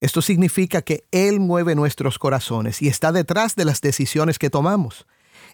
Esto 0.00 0.20
significa 0.20 0.82
que 0.82 1.04
Él 1.10 1.40
mueve 1.40 1.74
nuestros 1.74 2.18
corazones 2.18 2.82
y 2.82 2.88
está 2.88 3.12
detrás 3.12 3.56
de 3.56 3.64
las 3.64 3.80
decisiones 3.80 4.38
que 4.38 4.50
tomamos. 4.50 5.06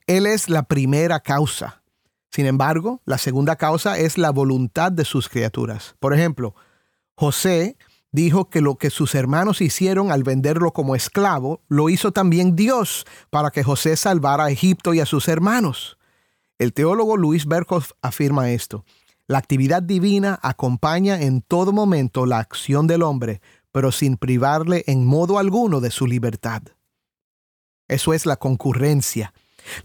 Él 0.07 0.27
es 0.27 0.49
la 0.49 0.65
primera 0.65 1.21
causa. 1.21 1.83
Sin 2.31 2.47
embargo, 2.47 3.01
la 3.05 3.19
segunda 3.19 3.57
causa 3.57 3.99
es 3.99 4.19
la 4.19 4.31
voluntad 4.31 4.93
de 4.93 5.05
sus 5.05 5.29
criaturas. 5.29 5.95
Por 6.01 6.13
ejemplo, 6.13 6.55
José 7.15 7.77
dijo 8.11 8.51
que 8.51 8.61
lo 8.61 8.77
que 8.77 8.91
sus 8.91 9.15
hermanos 9.15 9.61
hicieron 9.61 10.13
al 10.13 10.23
venderlo 10.23 10.73
como 10.73 10.95
esclavo, 10.95 11.63
lo 11.69 11.89
hizo 11.89 12.13
también 12.13 12.55
Dios 12.55 13.07
para 13.31 13.51
que 13.51 13.65
José 13.65 13.97
salvara 13.97 14.45
a 14.45 14.51
Egipto 14.51 14.95
y 14.95 15.01
a 15.01 15.07
sus 15.07 15.27
hermanos. 15.29 15.99
El 16.59 16.73
teólogo 16.73 17.17
Luis 17.17 17.47
Berkhoff 17.47 17.93
afirma 18.03 18.51
esto. 18.51 18.85
La 19.27 19.39
actividad 19.39 19.83
divina 19.83 20.39
acompaña 20.43 21.23
en 21.23 21.41
todo 21.41 21.73
momento 21.73 22.27
la 22.27 22.39
acción 22.39 22.87
del 22.87 23.03
hombre, 23.03 23.41
pero 23.73 23.91
sin 23.91 24.17
privarle 24.17 24.85
en 24.87 25.05
modo 25.05 25.39
alguno 25.39 25.81
de 25.81 25.91
su 25.91 26.07
libertad. 26.07 26.63
Eso 27.89 28.15
es 28.15 28.27
la 28.27 28.37
concurrencia. 28.37 29.33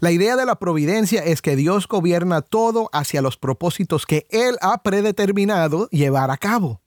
La 0.00 0.10
idea 0.10 0.36
de 0.36 0.46
la 0.46 0.58
providencia 0.58 1.24
es 1.24 1.42
que 1.42 1.56
Dios 1.56 1.88
gobierna 1.88 2.42
todo 2.42 2.88
hacia 2.92 3.22
los 3.22 3.36
propósitos 3.36 4.06
que 4.06 4.26
Él 4.30 4.56
ha 4.60 4.82
predeterminado 4.82 5.88
llevar 5.90 6.30
a 6.30 6.36
cabo. 6.36 6.80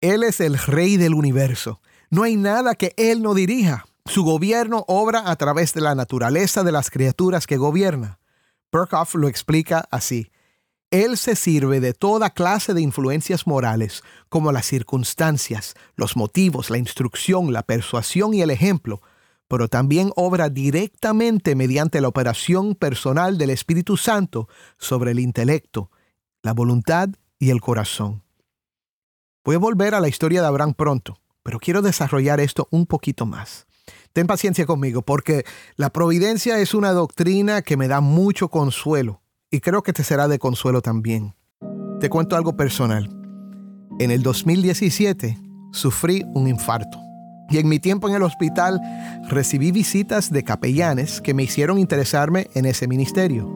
Él 0.00 0.22
es 0.22 0.40
el 0.40 0.58
rey 0.58 0.96
del 0.96 1.14
universo. 1.14 1.80
No 2.10 2.22
hay 2.22 2.36
nada 2.36 2.74
que 2.74 2.94
Él 2.96 3.22
no 3.22 3.34
dirija. 3.34 3.86
Su 4.04 4.22
gobierno 4.22 4.84
obra 4.86 5.30
a 5.30 5.36
través 5.36 5.74
de 5.74 5.80
la 5.80 5.94
naturaleza 5.94 6.62
de 6.62 6.72
las 6.72 6.90
criaturas 6.90 7.46
que 7.46 7.56
gobierna. 7.56 8.18
Berkhoff 8.70 9.14
lo 9.14 9.28
explica 9.28 9.88
así. 9.90 10.30
Él 10.90 11.16
se 11.16 11.34
sirve 11.34 11.80
de 11.80 11.92
toda 11.92 12.30
clase 12.30 12.72
de 12.72 12.80
influencias 12.80 13.46
morales, 13.46 14.04
como 14.28 14.52
las 14.52 14.66
circunstancias, 14.66 15.74
los 15.96 16.16
motivos, 16.16 16.70
la 16.70 16.78
instrucción, 16.78 17.52
la 17.52 17.64
persuasión 17.64 18.34
y 18.34 18.42
el 18.42 18.50
ejemplo, 18.50 19.02
pero 19.48 19.68
también 19.68 20.10
obra 20.16 20.48
directamente 20.48 21.54
mediante 21.54 22.00
la 22.00 22.08
operación 22.08 22.74
personal 22.74 23.38
del 23.38 23.50
Espíritu 23.50 23.96
Santo 23.96 24.48
sobre 24.78 25.12
el 25.12 25.20
intelecto, 25.20 25.90
la 26.42 26.52
voluntad 26.52 27.10
y 27.38 27.50
el 27.50 27.60
corazón. 27.60 28.22
Voy 29.44 29.56
a 29.56 29.60
volver 29.60 29.94
a 29.94 30.00
la 30.00 30.08
historia 30.08 30.40
de 30.40 30.48
Abraham 30.48 30.74
pronto, 30.74 31.20
pero 31.42 31.60
quiero 31.60 31.82
desarrollar 31.82 32.40
esto 32.40 32.66
un 32.70 32.86
poquito 32.86 33.26
más. 33.26 33.66
Ten 34.12 34.26
paciencia 34.26 34.66
conmigo 34.66 35.02
porque 35.02 35.44
la 35.76 35.90
providencia 35.90 36.58
es 36.58 36.74
una 36.74 36.92
doctrina 36.92 37.62
que 37.62 37.76
me 37.76 37.86
da 37.86 38.00
mucho 38.00 38.48
consuelo 38.48 39.22
y 39.50 39.60
creo 39.60 39.82
que 39.82 39.92
te 39.92 40.02
será 40.02 40.26
de 40.26 40.40
consuelo 40.40 40.82
también. 40.82 41.36
Te 42.00 42.10
cuento 42.10 42.34
algo 42.34 42.56
personal. 42.56 43.08
En 44.00 44.10
el 44.10 44.22
2017 44.22 45.38
sufrí 45.72 46.24
un 46.34 46.48
infarto 46.48 47.05
y 47.50 47.58
en 47.58 47.68
mi 47.68 47.78
tiempo 47.78 48.08
en 48.08 48.14
el 48.14 48.22
hospital 48.22 48.80
recibí 49.28 49.72
visitas 49.72 50.30
de 50.30 50.44
capellanes 50.44 51.20
que 51.20 51.34
me 51.34 51.42
hicieron 51.42 51.78
interesarme 51.78 52.48
en 52.54 52.66
ese 52.66 52.88
ministerio. 52.88 53.48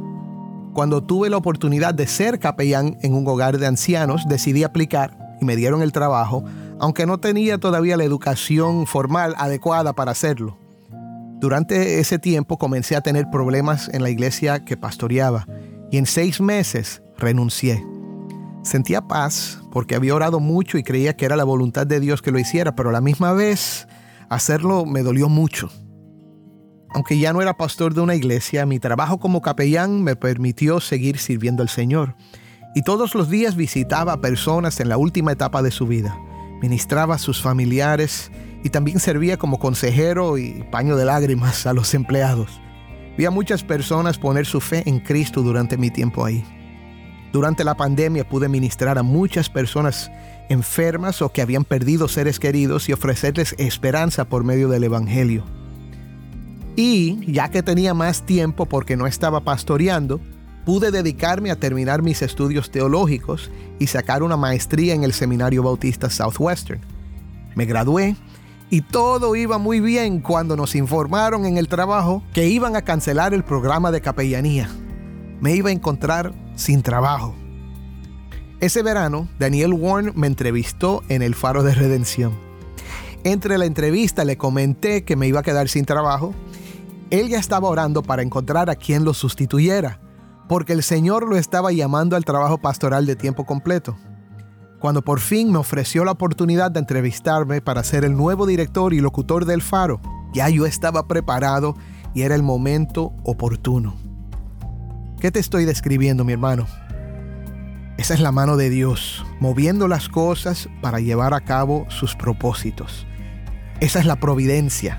Cuando 0.73 1.02
tuve 1.02 1.30
la 1.30 1.37
oportunidad 1.37 1.94
de 1.94 2.06
ser 2.06 2.38
capellán 2.38 2.97
en 3.02 3.14
un 3.14 3.26
hogar 3.26 3.59
de 3.59 3.66
ancianos, 3.66 4.23
decidí 4.28 4.62
aplicar 4.62 5.16
y 5.40 5.44
me 5.44 5.56
dieron 5.56 5.82
el 5.82 5.92
trabajo, 5.92 6.44
aunque 6.78 7.06
no 7.06 7.18
tenía 7.18 7.59
todavía 7.59 7.97
la 7.97 8.04
educación 8.04 8.87
formal 8.87 9.35
adecuada 9.37 9.92
para 9.92 10.12
hacerlo. 10.12 10.59
Durante 11.40 12.00
ese 12.00 12.18
tiempo 12.18 12.59
comencé 12.59 12.97
a 12.97 13.00
tener 13.00 13.30
problemas 13.30 13.88
en 13.92 14.02
la 14.02 14.11
iglesia 14.11 14.64
que 14.64 14.76
pastoreaba 14.76 15.47
y 15.90 15.97
en 15.97 16.06
seis 16.06 16.40
meses 16.40 17.02
renuncié. 17.16 17.85
Sentía 18.62 19.02
paz 19.02 19.62
porque 19.73 19.95
había 19.95 20.14
orado 20.14 20.40
mucho 20.40 20.76
y 20.76 20.83
creía 20.83 21.17
que 21.17 21.25
era 21.25 21.37
la 21.37 21.45
voluntad 21.45 21.87
de 21.87 22.00
Dios 22.00 22.21
que 22.23 22.31
lo 22.31 22.38
hiciera, 22.38 22.75
pero 22.75 22.90
a 22.90 22.93
la 22.93 23.00
misma 23.00 23.33
vez 23.33 23.88
hacerlo 24.29 24.85
me 24.85 25.02
dolió 25.02 25.29
mucho. 25.29 25.71
Aunque 26.93 27.19
ya 27.19 27.33
no 27.33 27.40
era 27.40 27.57
pastor 27.57 27.95
de 27.95 28.00
una 28.00 28.17
iglesia, 28.17 28.67
mi 28.67 28.79
trabajo 28.79 29.19
como 29.19 29.40
capellán 29.40 30.02
me 30.02 30.17
permitió 30.17 30.81
seguir 30.81 31.19
sirviendo 31.19 31.62
al 31.62 31.69
Señor 31.69 32.17
y 32.75 32.83
todos 32.83 33.14
los 33.14 33.29
días 33.31 33.57
visitaba 33.57 34.12
a 34.12 34.21
personas 34.21 34.79
en 34.81 34.88
la 34.88 34.97
última 34.97 35.33
etapa 35.33 35.62
de 35.62 35.71
su 35.71 35.87
vida. 35.87 36.19
Ministraba 36.61 37.14
a 37.14 37.19
sus 37.19 37.40
familiares 37.40 38.31
y 38.62 38.69
también 38.69 39.00
servía 39.00 39.38
como 39.38 39.59
consejero 39.59 40.37
y 40.38 40.64
paño 40.71 40.97
de 40.97 41.05
lágrimas 41.05 41.67
a 41.67 41.73
los 41.73 41.95
empleados. 41.95 42.61
Vi 43.17 43.25
a 43.25 43.31
muchas 43.31 43.64
personas 43.64 44.19
poner 44.19 44.47
su 44.47 44.61
fe 44.61 44.83
en 44.87 45.00
Cristo 45.00 45.43
durante 45.43 45.76
mi 45.79 45.90
tiempo 45.90 46.25
ahí. 46.25 46.45
Durante 47.32 47.62
la 47.64 47.76
pandemia 47.76 48.28
pude 48.28 48.49
ministrar 48.49 48.99
a 48.99 49.02
muchas 49.02 49.49
personas 49.49 50.10
enfermas 50.49 51.22
o 51.22 51.30
que 51.30 51.42
habían 51.42 51.64
perdido 51.64 52.08
seres 52.08 52.40
queridos 52.40 52.88
y 52.88 52.92
ofrecerles 52.92 53.54
esperanza 53.58 54.25
por 54.25 54.42
medio 54.42 54.68
del 54.68 54.84
Evangelio. 54.84 55.44
Y 56.75 57.20
ya 57.30 57.50
que 57.50 57.62
tenía 57.62 57.94
más 57.94 58.26
tiempo 58.26 58.66
porque 58.66 58.96
no 58.96 59.06
estaba 59.06 59.40
pastoreando, 59.44 60.20
pude 60.64 60.90
dedicarme 60.90 61.50
a 61.50 61.56
terminar 61.56 62.02
mis 62.02 62.22
estudios 62.22 62.70
teológicos 62.70 63.50
y 63.78 63.87
sacar 63.87 64.22
una 64.22 64.37
maestría 64.37 64.94
en 64.94 65.04
el 65.04 65.12
Seminario 65.12 65.62
Bautista 65.62 66.10
Southwestern. 66.10 66.80
Me 67.54 67.64
gradué 67.64 68.16
y 68.70 68.82
todo 68.82 69.37
iba 69.37 69.58
muy 69.58 69.80
bien 69.80 70.20
cuando 70.20 70.56
nos 70.56 70.75
informaron 70.75 71.44
en 71.44 71.58
el 71.58 71.68
trabajo 71.68 72.22
que 72.32 72.49
iban 72.49 72.76
a 72.76 72.82
cancelar 72.82 73.34
el 73.34 73.44
programa 73.44 73.90
de 73.90 74.00
capellanía. 74.00 74.68
Me 75.40 75.54
iba 75.54 75.70
a 75.70 75.72
encontrar 75.72 76.32
sin 76.61 76.83
trabajo. 76.83 77.35
Ese 78.61 78.83
verano, 78.83 79.29
Daniel 79.38 79.73
Warren 79.73 80.12
me 80.14 80.26
entrevistó 80.26 81.02
en 81.09 81.23
el 81.23 81.35
Faro 81.35 81.62
de 81.62 81.75
Redención. 81.75 82.33
Entre 83.25 83.59
la 83.59 83.64
entrevista 83.64 84.25
le 84.25 84.37
comenté 84.37 85.05
que 85.05 85.17
me 85.17 85.26
iba 85.26 85.40
a 85.40 85.43
quedar 85.43 85.69
sin 85.69 85.85
trabajo. 85.85 86.35
Él 87.11 87.29
ya 87.29 87.38
estaba 87.38 87.69
orando 87.69 88.02
para 88.02 88.23
encontrar 88.23 88.71
a 88.71 88.76
quien 88.76 89.05
lo 89.05 89.14
sustituyera 89.14 90.00
porque 90.50 90.73
el 90.73 90.83
Señor 90.83 91.29
lo 91.29 91.37
estaba 91.37 91.71
llamando 91.71 92.17
al 92.17 92.25
trabajo 92.25 92.59
pastoral 92.59 93.07
de 93.07 93.14
tiempo 93.14 93.47
completo. 93.47 93.97
Cuando 94.81 95.00
por 95.00 95.21
fin 95.21 95.52
me 95.52 95.59
ofreció 95.59 96.05
la 96.05 96.11
oportunidad 96.11 96.73
de 96.73 96.81
entrevistarme 96.81 97.61
para 97.61 97.85
ser 97.85 98.05
el 98.05 98.17
nuevo 98.17 98.47
director 98.47 98.93
y 98.93 98.99
locutor 98.99 99.45
del 99.45 99.62
Faro, 99.62 100.00
ya 100.33 100.49
yo 100.49 100.67
estaba 100.67 101.07
preparado 101.07 101.76
y 102.14 102.23
era 102.23 102.35
el 102.35 102.43
momento 102.43 103.12
oportuno. 103.23 104.10
¿Qué 105.21 105.31
te 105.31 105.39
estoy 105.39 105.67
describiendo, 105.67 106.25
mi 106.25 106.33
hermano? 106.33 106.67
Esa 107.99 108.15
es 108.15 108.21
la 108.21 108.33
mano 108.33 108.57
de 108.57 108.71
Dios, 108.71 109.23
moviendo 109.39 109.87
las 109.87 110.09
cosas 110.09 110.71
para 110.81 110.99
llevar 110.99 111.35
a 111.35 111.43
cabo 111.43 111.85
sus 111.91 112.17
propósitos. 112.17 113.07
Esa 113.81 114.00
es 114.00 114.07
la 114.07 114.17
providencia. 114.17 114.99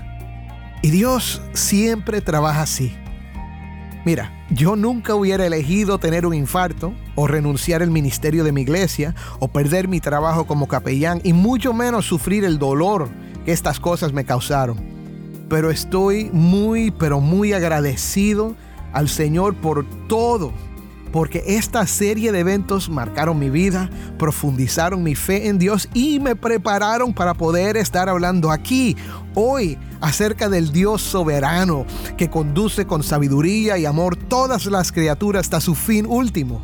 Y 0.80 0.90
Dios 0.90 1.42
siempre 1.54 2.20
trabaja 2.20 2.62
así. 2.62 2.96
Mira, 4.04 4.32
yo 4.50 4.76
nunca 4.76 5.16
hubiera 5.16 5.44
elegido 5.44 5.98
tener 5.98 6.24
un 6.24 6.34
infarto 6.34 6.94
o 7.16 7.26
renunciar 7.26 7.82
al 7.82 7.90
ministerio 7.90 8.44
de 8.44 8.52
mi 8.52 8.60
iglesia 8.60 9.16
o 9.40 9.48
perder 9.48 9.88
mi 9.88 9.98
trabajo 9.98 10.46
como 10.46 10.68
capellán 10.68 11.20
y 11.24 11.32
mucho 11.32 11.72
menos 11.72 12.06
sufrir 12.06 12.44
el 12.44 12.60
dolor 12.60 13.08
que 13.44 13.50
estas 13.50 13.80
cosas 13.80 14.12
me 14.12 14.24
causaron. 14.24 14.78
Pero 15.48 15.72
estoy 15.72 16.30
muy, 16.32 16.92
pero 16.92 17.20
muy 17.20 17.54
agradecido 17.54 18.54
al 18.92 19.08
Señor 19.08 19.54
por 19.54 19.84
todo 20.08 20.52
porque 21.12 21.44
esta 21.46 21.86
serie 21.86 22.32
de 22.32 22.40
eventos 22.40 22.88
marcaron 22.88 23.38
mi 23.38 23.50
vida, 23.50 23.90
profundizaron 24.18 25.02
mi 25.02 25.14
fe 25.14 25.48
en 25.48 25.58
Dios 25.58 25.88
y 25.92 26.18
me 26.18 26.34
prepararon 26.34 27.12
para 27.12 27.34
poder 27.34 27.76
estar 27.76 28.08
hablando 28.08 28.50
aquí 28.50 28.96
hoy 29.34 29.78
acerca 30.00 30.48
del 30.48 30.72
Dios 30.72 31.02
soberano 31.02 31.84
que 32.16 32.30
conduce 32.30 32.86
con 32.86 33.02
sabiduría 33.02 33.76
y 33.78 33.84
amor 33.84 34.16
todas 34.16 34.66
las 34.66 34.90
criaturas 34.90 35.42
hasta 35.42 35.60
su 35.60 35.74
fin 35.74 36.06
último. 36.06 36.62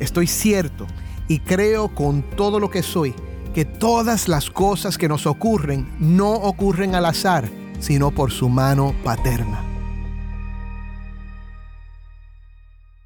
Estoy 0.00 0.26
cierto 0.26 0.86
y 1.28 1.38
creo 1.38 1.94
con 1.94 2.22
todo 2.22 2.58
lo 2.58 2.70
que 2.70 2.82
soy 2.82 3.14
que 3.54 3.64
todas 3.66 4.28
las 4.28 4.48
cosas 4.48 4.96
que 4.96 5.08
nos 5.08 5.26
ocurren 5.26 5.86
no 6.00 6.32
ocurren 6.32 6.94
al 6.94 7.04
azar, 7.04 7.50
sino 7.80 8.10
por 8.10 8.30
su 8.30 8.48
mano 8.48 8.94
paterna. 9.04 9.71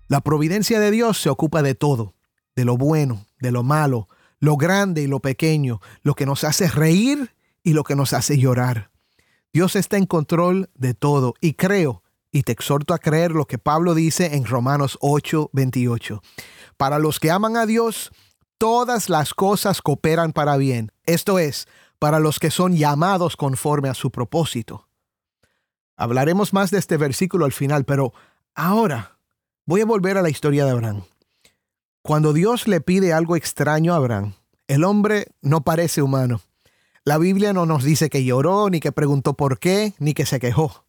La 0.09 0.21
providencia 0.21 0.79
de 0.79 0.93
Dios 0.93 1.21
se 1.21 1.31
ocupa 1.31 1.63
de 1.63 1.75
todo, 1.75 2.15
de 2.55 2.65
lo 2.65 2.77
bueno, 2.77 3.27
de 3.41 3.51
lo 3.51 3.65
malo, 3.65 4.09
lo 4.39 4.57
grande 4.57 5.03
y 5.03 5.09
lo 5.09 5.21
pequeño, 5.21 5.81
lo 6.03 6.15
que 6.15 6.27
nos 6.27 6.45
hace 6.45 6.69
reír 6.69 7.35
y 7.65 7.73
lo 7.73 7.83
que 7.83 7.97
nos 7.97 8.13
hace 8.13 8.39
llorar. 8.39 8.91
Dios 9.53 9.75
está 9.75 9.97
en 9.97 10.07
control 10.07 10.71
de 10.75 10.95
todo 10.95 11.35
y 11.41 11.55
creo, 11.55 12.03
y 12.31 12.45
te 12.45 12.53
exhorto 12.53 12.95
a 12.95 12.99
creer 12.99 13.33
lo 13.33 13.47
que 13.47 13.59
Pablo 13.59 13.95
dice 13.95 14.37
en 14.37 14.45
Romanos 14.45 14.97
8, 15.01 15.51
28. 15.53 16.23
Para 16.77 17.01
los 17.01 17.19
que 17.19 17.33
aman 17.33 17.57
a 17.57 17.67
Dios, 17.67 18.13
todas 18.59 19.09
las 19.09 19.35
cosas 19.35 19.83
cooperan 19.83 20.33
para 20.33 20.57
bien. 20.57 20.93
Esto 21.05 21.41
es, 21.41 21.67
para 21.99 22.21
los 22.21 22.39
que 22.39 22.51
son 22.53 22.77
llamados 22.77 23.37
conforme 23.37 23.89
a 23.89 23.95
su 23.95 24.11
propósito. 24.11 24.89
Hablaremos 25.97 26.53
más 26.53 26.71
de 26.71 26.79
este 26.79 26.97
versículo 26.97 27.45
al 27.45 27.53
final, 27.53 27.85
pero 27.85 28.13
ahora 28.55 29.16
Voy 29.69 29.81
a 29.81 29.85
volver 29.85 30.17
a 30.17 30.23
la 30.23 30.31
historia 30.31 30.65
de 30.65 30.71
Abraham. 30.71 31.03
Cuando 32.03 32.33
Dios 32.33 32.69
le 32.69 32.81
pide 32.81 33.13
algo 33.13 33.35
extraño 33.35 33.93
a 33.93 33.97
Abraham, 33.97 34.35
el 34.69 34.85
hombre 34.85 35.27
no 35.43 35.63
parece 35.63 36.03
humano. 36.03 36.41
La 37.05 37.19
Biblia 37.19 37.53
no 37.53 37.67
nos 37.67 37.83
dice 37.83 38.09
que 38.09 38.23
lloró, 38.23 38.71
ni 38.71 38.79
que 38.79 38.93
preguntó 38.93 39.35
por 39.35 39.59
qué, 39.59 39.95
ni 39.99 40.15
que 40.15 40.25
se 40.25 40.39
quejó. 40.39 40.85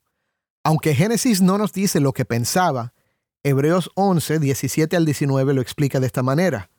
Aunque 0.64 0.94
Génesis 0.94 1.42
no 1.42 1.58
nos 1.58 1.74
dice 1.74 2.00
lo 2.00 2.14
que 2.14 2.24
pensaba, 2.24 2.94
Hebreos 3.42 3.90
11, 3.96 4.38
17 4.38 4.96
al 4.96 5.06
19 5.06 5.56
lo 5.56 5.62
explica 5.62 6.00
de 6.00 6.06
esta 6.06 6.22
manera. 6.22 6.70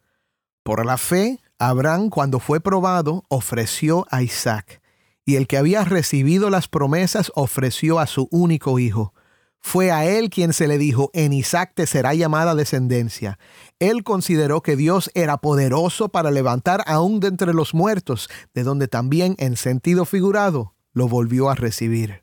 Por 0.63 0.87
la 0.87 0.99
fe, 0.99 1.41
Abraham, 1.59 2.11
cuando 2.11 2.39
fue 2.39 2.61
probado, 2.61 3.25
ofreció 3.29 4.07
a 4.09 4.23
Isaac, 4.23 4.81
y 5.25 5.35
el 5.35 5.49
que 5.49 5.57
había 5.57 5.83
recibido 5.83 6.49
las 6.49 6.69
promesas 6.69 7.33
ofreció 7.35 7.99
a 7.99 8.07
su 8.07 8.29
único 8.31 8.79
hijo 8.79 9.15
fue 9.61 9.91
a 9.91 10.07
él 10.07 10.31
quien 10.31 10.53
se 10.53 10.69
le 10.69 10.79
dijo, 10.79 11.11
en 11.13 11.33
Isaac 11.33 11.73
te 11.75 11.87
será 11.87 12.15
llamada 12.15 12.55
descendencia. 12.55 13.39
Él 13.79 14.05
consideró 14.05 14.63
que 14.63 14.77
Dios 14.77 15.11
era 15.15 15.39
poderoso 15.39 16.09
para 16.09 16.31
levantar 16.31 16.83
aún 16.87 17.21
de 17.21 17.29
entre 17.29 17.53
los 17.53 17.75
muertos, 17.75 18.29
de 18.55 18.63
donde 18.63 18.89
también 18.89 19.35
en 19.39 19.57
sentido 19.57 20.05
figurado 20.05 20.75
lo 20.93 21.09
volvió 21.09 21.51
a 21.51 21.55
recibir. 21.55 22.23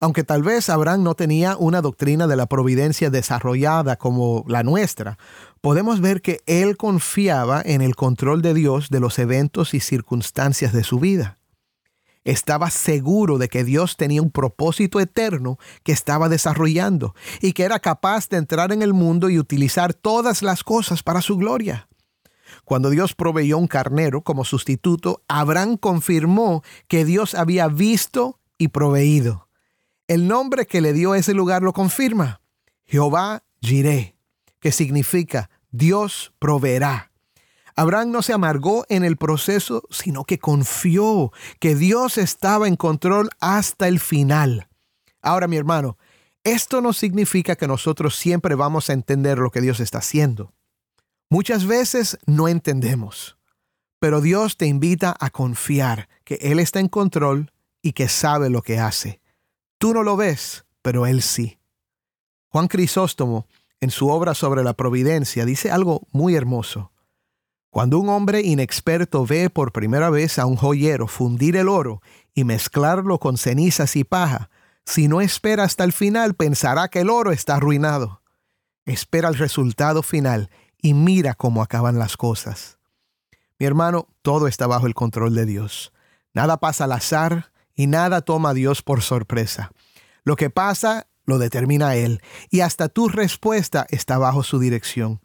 Aunque 0.00 0.22
tal 0.22 0.44
vez 0.44 0.70
Abraham 0.70 1.02
no 1.02 1.14
tenía 1.14 1.56
una 1.56 1.82
doctrina 1.82 2.28
de 2.28 2.36
la 2.36 2.46
providencia 2.46 3.10
desarrollada 3.10 3.96
como 3.96 4.44
la 4.46 4.62
nuestra, 4.62 5.18
podemos 5.60 6.00
ver 6.00 6.22
que 6.22 6.40
él 6.46 6.76
confiaba 6.76 7.60
en 7.64 7.82
el 7.82 7.96
control 7.96 8.40
de 8.40 8.54
Dios 8.54 8.90
de 8.90 9.00
los 9.00 9.18
eventos 9.18 9.74
y 9.74 9.80
circunstancias 9.80 10.72
de 10.72 10.84
su 10.84 11.00
vida 11.00 11.38
estaba 12.30 12.70
seguro 12.70 13.38
de 13.38 13.48
que 13.48 13.64
Dios 13.64 13.96
tenía 13.96 14.20
un 14.20 14.30
propósito 14.30 15.00
eterno 15.00 15.58
que 15.82 15.92
estaba 15.92 16.28
desarrollando 16.28 17.14
y 17.40 17.52
que 17.52 17.62
era 17.62 17.78
capaz 17.78 18.28
de 18.28 18.36
entrar 18.36 18.72
en 18.72 18.82
el 18.82 18.92
mundo 18.92 19.30
y 19.30 19.38
utilizar 19.38 19.94
todas 19.94 20.42
las 20.42 20.62
cosas 20.62 21.02
para 21.02 21.22
su 21.22 21.36
gloria. 21.36 21.88
Cuando 22.64 22.90
Dios 22.90 23.14
proveyó 23.14 23.56
un 23.56 23.66
carnero 23.66 24.22
como 24.22 24.44
sustituto, 24.44 25.22
Abraham 25.28 25.76
confirmó 25.76 26.62
que 26.86 27.04
Dios 27.04 27.34
había 27.34 27.68
visto 27.68 28.38
y 28.58 28.68
proveído. 28.68 29.48
El 30.06 30.28
nombre 30.28 30.66
que 30.66 30.80
le 30.80 30.92
dio 30.92 31.14
ese 31.14 31.34
lugar 31.34 31.62
lo 31.62 31.72
confirma. 31.72 32.40
Jehová 32.84 33.42
Jireh, 33.60 34.16
que 34.60 34.72
significa 34.72 35.50
Dios 35.70 36.32
proveerá. 36.38 37.10
Abraham 37.78 38.10
no 38.10 38.22
se 38.22 38.32
amargó 38.32 38.84
en 38.88 39.04
el 39.04 39.16
proceso, 39.16 39.84
sino 39.88 40.24
que 40.24 40.40
confió 40.40 41.30
que 41.60 41.76
Dios 41.76 42.18
estaba 42.18 42.66
en 42.66 42.74
control 42.74 43.30
hasta 43.38 43.86
el 43.86 44.00
final. 44.00 44.66
Ahora, 45.22 45.46
mi 45.46 45.56
hermano, 45.56 45.96
esto 46.42 46.80
no 46.80 46.92
significa 46.92 47.54
que 47.54 47.68
nosotros 47.68 48.16
siempre 48.16 48.56
vamos 48.56 48.90
a 48.90 48.94
entender 48.94 49.38
lo 49.38 49.52
que 49.52 49.60
Dios 49.60 49.78
está 49.78 49.98
haciendo. 49.98 50.52
Muchas 51.30 51.68
veces 51.68 52.18
no 52.26 52.48
entendemos, 52.48 53.38
pero 54.00 54.20
Dios 54.20 54.56
te 54.56 54.66
invita 54.66 55.16
a 55.16 55.30
confiar 55.30 56.08
que 56.24 56.34
Él 56.42 56.58
está 56.58 56.80
en 56.80 56.88
control 56.88 57.52
y 57.80 57.92
que 57.92 58.08
sabe 58.08 58.50
lo 58.50 58.62
que 58.62 58.80
hace. 58.80 59.20
Tú 59.78 59.94
no 59.94 60.02
lo 60.02 60.16
ves, 60.16 60.64
pero 60.82 61.06
Él 61.06 61.22
sí. 61.22 61.60
Juan 62.48 62.66
Crisóstomo, 62.66 63.46
en 63.80 63.92
su 63.92 64.08
obra 64.08 64.34
sobre 64.34 64.64
la 64.64 64.74
providencia, 64.74 65.44
dice 65.44 65.70
algo 65.70 66.08
muy 66.10 66.34
hermoso. 66.34 66.90
Cuando 67.70 67.98
un 67.98 68.08
hombre 68.08 68.40
inexperto 68.40 69.26
ve 69.26 69.50
por 69.50 69.72
primera 69.72 70.10
vez 70.10 70.38
a 70.38 70.46
un 70.46 70.56
joyero 70.56 71.06
fundir 71.06 71.56
el 71.56 71.68
oro 71.68 72.00
y 72.34 72.44
mezclarlo 72.44 73.18
con 73.18 73.36
cenizas 73.36 73.94
y 73.96 74.04
paja, 74.04 74.50
si 74.84 75.06
no 75.06 75.20
espera 75.20 75.64
hasta 75.64 75.84
el 75.84 75.92
final 75.92 76.34
pensará 76.34 76.88
que 76.88 77.00
el 77.00 77.10
oro 77.10 77.30
está 77.30 77.56
arruinado. 77.56 78.22
Espera 78.86 79.28
el 79.28 79.34
resultado 79.34 80.02
final 80.02 80.48
y 80.80 80.94
mira 80.94 81.34
cómo 81.34 81.62
acaban 81.62 81.98
las 81.98 82.16
cosas. 82.16 82.78
Mi 83.58 83.66
hermano, 83.66 84.08
todo 84.22 84.48
está 84.48 84.66
bajo 84.66 84.86
el 84.86 84.94
control 84.94 85.34
de 85.34 85.44
Dios. 85.44 85.92
Nada 86.32 86.58
pasa 86.58 86.84
al 86.84 86.92
azar 86.92 87.52
y 87.74 87.86
nada 87.86 88.22
toma 88.22 88.50
a 88.50 88.54
Dios 88.54 88.82
por 88.82 89.02
sorpresa. 89.02 89.72
Lo 90.24 90.36
que 90.36 90.48
pasa 90.48 91.06
lo 91.26 91.38
determina 91.38 91.96
Él 91.96 92.22
y 92.48 92.60
hasta 92.60 92.88
tu 92.88 93.08
respuesta 93.08 93.86
está 93.90 94.16
bajo 94.16 94.42
su 94.42 94.58
dirección. 94.58 95.20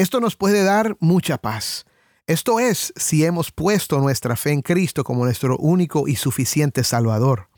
Esto 0.00 0.18
nos 0.18 0.34
puede 0.34 0.64
dar 0.64 0.96
mucha 0.98 1.36
paz. 1.36 1.84
Esto 2.26 2.58
es 2.58 2.90
si 2.96 3.26
hemos 3.26 3.52
puesto 3.52 3.98
nuestra 3.98 4.34
fe 4.34 4.52
en 4.52 4.62
Cristo 4.62 5.04
como 5.04 5.26
nuestro 5.26 5.58
único 5.58 6.08
y 6.08 6.16
suficiente 6.16 6.84
Salvador. 6.84 7.50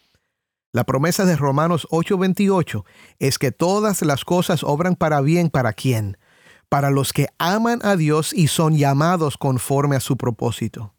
La 0.73 0.83
promesa 0.83 1.25
de 1.25 1.37
Romanos 1.37 1.87
8:28 1.93 2.85
es 3.21 3.39
que 3.39 3.53
todas 3.53 4.03
las 4.03 4.25
cosas 4.25 4.65
obran 4.65 4.97
para 4.97 5.21
bien 5.21 5.51
para 5.51 5.73
quién? 5.73 6.19
Para 6.69 6.91
los 6.91 7.13
que 7.13 7.29
aman 7.39 7.79
a 7.85 7.95
Dios 7.95 8.33
y 8.33 8.49
son 8.49 8.77
llamados 8.77 9.39
conforme 9.39 9.95
a 9.95 10.01
su 10.01 10.17
propósito. 10.17 10.97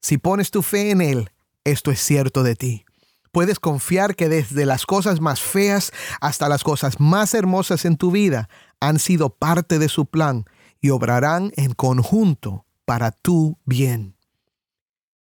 Si 0.00 0.16
pones 0.16 0.50
tu 0.50 0.62
fe 0.62 0.90
en 0.90 1.02
Él, 1.02 1.32
esto 1.64 1.90
es 1.90 2.00
cierto 2.00 2.42
de 2.42 2.56
ti. 2.56 2.86
Puedes 3.30 3.60
confiar 3.60 4.16
que 4.16 4.30
desde 4.30 4.64
las 4.64 4.86
cosas 4.86 5.20
más 5.20 5.42
feas 5.42 5.92
hasta 6.22 6.48
las 6.48 6.64
cosas 6.64 6.98
más 6.98 7.34
hermosas 7.34 7.84
en 7.84 7.98
tu 7.98 8.10
vida 8.10 8.48
han 8.80 8.98
sido 8.98 9.28
parte 9.28 9.78
de 9.78 9.90
su 9.90 10.06
plan 10.06 10.46
y 10.82 10.90
obrarán 10.90 11.52
en 11.56 11.72
conjunto 11.72 12.66
para 12.84 13.12
tu 13.12 13.56
bien. 13.64 14.16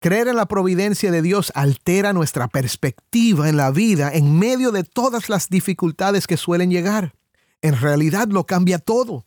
Creer 0.00 0.28
en 0.28 0.36
la 0.36 0.44
providencia 0.44 1.10
de 1.10 1.22
Dios 1.22 1.50
altera 1.54 2.12
nuestra 2.12 2.48
perspectiva 2.48 3.48
en 3.48 3.56
la 3.56 3.70
vida 3.70 4.10
en 4.12 4.38
medio 4.38 4.70
de 4.70 4.84
todas 4.84 5.30
las 5.30 5.48
dificultades 5.48 6.26
que 6.26 6.36
suelen 6.36 6.70
llegar. 6.70 7.14
En 7.62 7.80
realidad 7.80 8.28
lo 8.28 8.44
cambia 8.44 8.78
todo. 8.78 9.24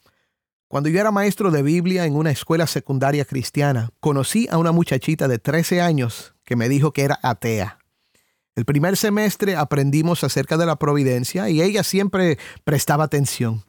Cuando 0.68 0.90
yo 0.90 1.00
era 1.00 1.10
maestro 1.10 1.50
de 1.50 1.64
Biblia 1.64 2.06
en 2.06 2.16
una 2.16 2.30
escuela 2.30 2.68
secundaria 2.68 3.26
cristiana, 3.26 3.90
conocí 4.00 4.48
a 4.52 4.60
una 4.60 4.72
muchachita 4.72 5.28
de 5.28 5.40
13 5.40 5.82
años 5.82 6.36
que 6.44 6.56
me 6.56 6.70
dijo 6.70 6.92
que 6.92 7.04
era 7.04 7.18
atea. 7.24 7.80
El 8.54 8.66
primer 8.66 8.98
semestre 8.98 9.56
aprendimos 9.56 10.24
acerca 10.24 10.58
de 10.58 10.66
la 10.66 10.76
providencia 10.76 11.50
y 11.50 11.62
ella 11.62 11.84
siempre 11.84 12.38
prestaba 12.66 13.06
atención. 13.06 13.64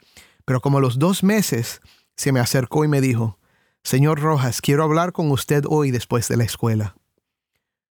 Pero 0.44 0.60
como 0.60 0.80
los 0.80 0.98
dos 0.98 1.22
meses 1.22 1.80
se 2.18 2.32
me 2.32 2.40
acercó 2.40 2.84
y 2.84 2.88
me 2.88 3.00
dijo, 3.00 3.38
Señor 3.84 4.20
Rojas, 4.20 4.60
quiero 4.60 4.82
hablar 4.82 5.12
con 5.12 5.30
usted 5.30 5.62
hoy 5.68 5.92
después 5.92 6.26
de 6.26 6.36
la 6.36 6.42
escuela. 6.42 6.96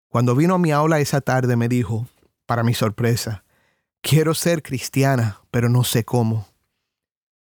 Cuando 0.09 0.35
vino 0.35 0.55
a 0.55 0.57
mi 0.59 0.71
aula 0.71 0.99
esa 0.99 1.21
tarde 1.21 1.55
me 1.55 1.69
dijo, 1.69 2.07
para 2.47 2.63
mi 2.63 2.73
sorpresa, 2.73 3.43
quiero 4.01 4.33
ser 4.33 4.63
cristiana, 4.63 5.41
pero 5.51 5.69
no 5.69 5.83
sé 5.83 6.05
cómo. 6.05 6.47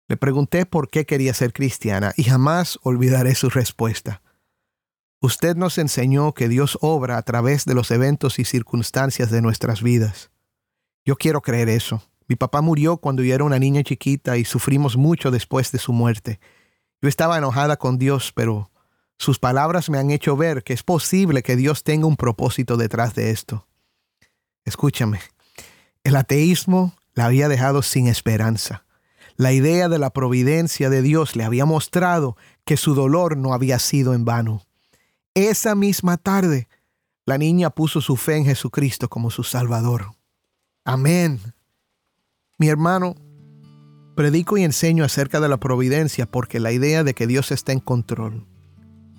Le 0.10 0.18
pregunté 0.18 0.66
por 0.66 0.90
qué 0.90 1.06
quería 1.06 1.34
ser 1.34 1.54
cristiana 1.54 2.14
y 2.18 2.24
jamás 2.24 2.78
olvidaré 2.84 3.36
su 3.36 3.50
respuesta. 3.50 4.22
Usted 5.22 5.56
nos 5.56 5.78
enseñó 5.78 6.34
que 6.34 6.50
Dios 6.50 6.78
obra 6.82 7.18
a 7.18 7.22
través 7.22 7.64
de 7.64 7.74
los 7.74 7.90
eventos 7.90 8.38
y 8.38 8.44
circunstancias 8.44 9.32
de 9.32 9.42
nuestras 9.42 9.82
vidas. 9.82 10.30
Yo 11.06 11.16
quiero 11.16 11.42
creer 11.42 11.70
eso. 11.70 12.04
Mi 12.28 12.36
papá 12.36 12.60
murió 12.60 12.98
cuando 12.98 13.24
yo 13.24 13.34
era 13.34 13.46
una 13.46 13.60
niña 13.60 13.82
chiquita 13.82 14.36
y 14.36 14.44
sufrimos 14.44 14.98
mucho 14.98 15.32
después 15.32 15.72
de 15.72 15.80
su 15.80 15.94
muerte. 15.94 16.42
Yo 17.06 17.10
estaba 17.10 17.38
enojada 17.38 17.78
con 17.78 18.00
Dios, 18.00 18.32
pero 18.34 18.72
sus 19.20 19.38
palabras 19.38 19.92
me 19.92 20.00
han 20.00 20.10
hecho 20.10 20.36
ver 20.36 20.64
que 20.64 20.74
es 20.74 20.82
posible 20.82 21.44
que 21.44 21.56
Dios 21.56 21.84
tenga 21.84 22.08
un 22.08 22.16
propósito 22.16 22.78
detrás 22.78 23.14
de 23.14 23.30
esto. 23.30 23.68
Escúchame, 24.64 25.20
el 26.04 26.16
ateísmo 26.16 26.96
la 27.14 27.26
había 27.26 27.48
dejado 27.48 27.84
sin 27.84 28.08
esperanza. 28.08 28.86
La 29.36 29.54
idea 29.54 29.88
de 29.88 30.00
la 30.00 30.10
providencia 30.10 30.90
de 30.90 31.04
Dios 31.04 31.36
le 31.36 31.44
había 31.44 31.68
mostrado 31.68 32.38
que 32.64 32.76
su 32.76 32.96
dolor 32.96 33.38
no 33.38 33.54
había 33.54 33.78
sido 33.78 34.16
en 34.16 34.26
vano. 34.26 34.64
Esa 35.36 35.76
misma 35.76 36.18
tarde, 36.18 36.68
la 37.24 37.38
niña 37.38 37.70
puso 37.70 38.02
su 38.02 38.16
fe 38.16 38.38
en 38.38 38.46
Jesucristo 38.46 39.10
como 39.10 39.30
su 39.30 39.44
Salvador. 39.44 40.16
Amén. 40.84 41.40
Mi 42.58 42.68
hermano, 42.68 43.16
predico 44.16 44.58
y 44.58 44.64
enseño 44.64 45.04
acerca 45.04 45.40
de 45.40 45.50
la 45.50 45.58
providencia 45.58 46.26
porque 46.26 46.60
la 46.60 46.72
idea 46.72 47.04
de 47.04 47.14
que 47.14 47.28
Dios 47.28 47.52
está 47.52 47.74
en 47.74 47.80
control, 47.80 48.46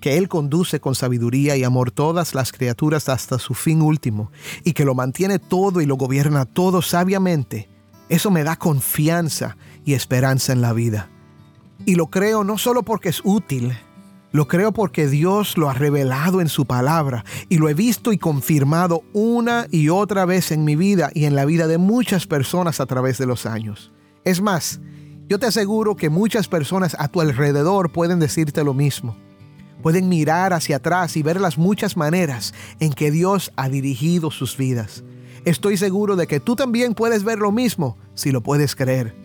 que 0.01 0.17
Él 0.17 0.27
conduce 0.27 0.79
con 0.79 0.95
sabiduría 0.95 1.55
y 1.55 1.63
amor 1.63 1.91
todas 1.91 2.35
las 2.35 2.51
criaturas 2.51 3.07
hasta 3.07 3.39
su 3.39 3.53
fin 3.53 3.81
último 3.81 4.31
y 4.63 4.73
que 4.73 4.85
lo 4.85 4.95
mantiene 4.95 5.39
todo 5.39 5.81
y 5.81 5.85
lo 5.85 5.95
gobierna 5.95 6.45
todo 6.45 6.81
sabiamente, 6.81 7.69
eso 8.09 8.31
me 8.31 8.43
da 8.43 8.55
confianza 8.55 9.57
y 9.85 9.93
esperanza 9.93 10.51
en 10.51 10.61
la 10.61 10.73
vida. 10.73 11.09
Y 11.85 11.95
lo 11.95 12.07
creo 12.07 12.43
no 12.43 12.57
solo 12.57 12.83
porque 12.83 13.09
es 13.09 13.21
útil, 13.23 13.77
lo 14.31 14.47
creo 14.47 14.71
porque 14.71 15.07
Dios 15.07 15.57
lo 15.57 15.69
ha 15.69 15.73
revelado 15.73 16.41
en 16.41 16.49
su 16.49 16.65
palabra 16.65 17.23
y 17.49 17.57
lo 17.57 17.69
he 17.69 17.73
visto 17.73 18.11
y 18.11 18.17
confirmado 18.17 19.03
una 19.13 19.67
y 19.71 19.89
otra 19.89 20.25
vez 20.25 20.51
en 20.51 20.65
mi 20.65 20.75
vida 20.75 21.11
y 21.13 21.25
en 21.25 21.35
la 21.35 21.45
vida 21.45 21.67
de 21.67 21.77
muchas 21.77 22.27
personas 22.27 22.79
a 22.79 22.85
través 22.87 23.17
de 23.17 23.25
los 23.25 23.45
años. 23.45 23.91
Es 24.27 24.41
más, 24.41 24.81
yo 25.29 25.39
te 25.39 25.45
aseguro 25.45 25.95
que 25.95 26.09
muchas 26.09 26.49
personas 26.49 26.97
a 26.99 27.07
tu 27.07 27.21
alrededor 27.21 27.93
pueden 27.93 28.19
decirte 28.19 28.61
lo 28.61 28.73
mismo. 28.73 29.15
Pueden 29.81 30.09
mirar 30.09 30.51
hacia 30.51 30.75
atrás 30.75 31.15
y 31.15 31.23
ver 31.23 31.39
las 31.39 31.57
muchas 31.57 31.95
maneras 31.95 32.53
en 32.81 32.91
que 32.91 33.09
Dios 33.09 33.53
ha 33.55 33.69
dirigido 33.69 34.29
sus 34.29 34.57
vidas. 34.57 35.05
Estoy 35.45 35.77
seguro 35.77 36.17
de 36.17 36.27
que 36.27 36.41
tú 36.41 36.57
también 36.57 36.93
puedes 36.93 37.23
ver 37.23 37.39
lo 37.39 37.53
mismo 37.53 37.95
si 38.15 38.33
lo 38.33 38.43
puedes 38.43 38.75
creer. 38.75 39.15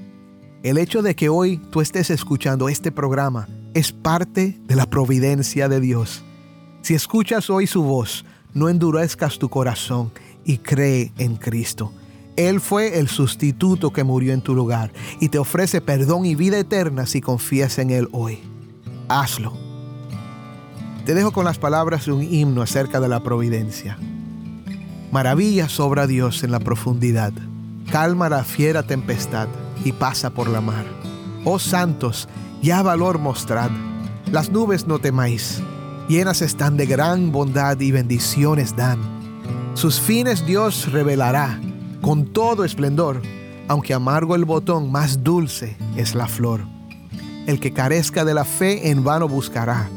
El 0.62 0.78
hecho 0.78 1.02
de 1.02 1.16
que 1.16 1.28
hoy 1.28 1.56
tú 1.72 1.80
estés 1.80 2.08
escuchando 2.10 2.68
este 2.68 2.92
programa 2.92 3.48
es 3.74 3.90
parte 3.90 4.60
de 4.68 4.76
la 4.76 4.88
providencia 4.88 5.68
de 5.68 5.80
Dios. 5.80 6.22
Si 6.82 6.94
escuchas 6.94 7.50
hoy 7.50 7.66
su 7.66 7.82
voz, 7.82 8.24
no 8.54 8.68
endurezcas 8.68 9.40
tu 9.40 9.48
corazón 9.48 10.12
y 10.44 10.58
cree 10.58 11.12
en 11.18 11.34
Cristo. 11.34 11.92
Él 12.36 12.60
fue 12.60 12.98
el 12.98 13.08
sustituto 13.08 13.92
que 13.92 14.04
murió 14.04 14.32
en 14.32 14.40
tu 14.40 14.54
lugar 14.54 14.90
y 15.20 15.28
te 15.28 15.38
ofrece 15.38 15.80
perdón 15.80 16.24
y 16.24 16.34
vida 16.34 16.58
eterna 16.58 17.06
si 17.06 17.20
confías 17.20 17.78
en 17.78 17.90
Él 17.90 18.08
hoy. 18.12 18.40
Hazlo. 19.08 19.52
Te 21.04 21.14
dejo 21.14 21.32
con 21.32 21.44
las 21.44 21.58
palabras 21.58 22.06
de 22.06 22.12
un 22.12 22.22
himno 22.22 22.62
acerca 22.62 23.00
de 23.00 23.08
la 23.08 23.22
providencia. 23.22 23.98
Maravilla 25.10 25.68
sobra 25.68 26.06
Dios 26.06 26.42
en 26.42 26.52
la 26.52 26.60
profundidad, 26.60 27.32
calma 27.90 28.30
la 28.30 28.44
fiera 28.44 28.82
tempestad 28.84 29.48
y 29.84 29.92
pasa 29.92 30.30
por 30.30 30.48
la 30.48 30.62
mar. 30.62 30.86
Oh 31.44 31.58
santos, 31.58 32.28
ya 32.62 32.82
valor 32.82 33.18
mostrad. 33.18 33.70
Las 34.30 34.50
nubes 34.50 34.86
no 34.86 35.00
temáis, 35.00 35.60
llenas 36.08 36.40
están 36.40 36.78
de 36.78 36.86
gran 36.86 37.30
bondad 37.30 37.78
y 37.80 37.90
bendiciones 37.90 38.74
dan. 38.74 39.00
Sus 39.74 40.00
fines 40.00 40.46
Dios 40.46 40.90
revelará 40.92 41.60
con 42.02 42.26
todo 42.26 42.64
esplendor, 42.64 43.22
aunque 43.68 43.94
amargo 43.94 44.34
el 44.34 44.44
botón, 44.44 44.92
más 44.92 45.24
dulce 45.24 45.76
es 45.96 46.14
la 46.14 46.26
flor. 46.26 46.60
El 47.46 47.58
que 47.58 47.72
carezca 47.72 48.24
de 48.24 48.34
la 48.34 48.44
fe 48.44 48.90
en 48.90 49.02
vano 49.02 49.28
buscará. 49.28 49.88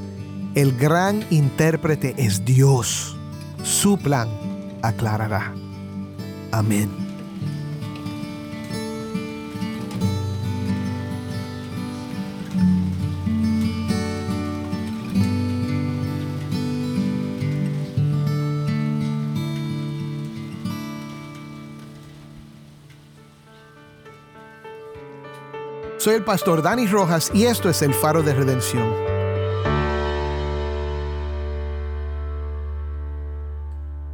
El 0.56 0.78
gran 0.78 1.26
intérprete 1.32 2.16
es 2.18 2.46
Dios. 2.46 3.18
Su 3.64 3.98
plan 3.98 4.30
aclarará. 4.82 5.54
Amén. 6.52 7.05
Soy 26.06 26.14
el 26.14 26.24
pastor 26.24 26.62
Dani 26.62 26.86
Rojas 26.86 27.32
y 27.34 27.46
esto 27.46 27.68
es 27.68 27.82
el 27.82 27.92
faro 27.92 28.22
de 28.22 28.36
redención. 28.36 28.94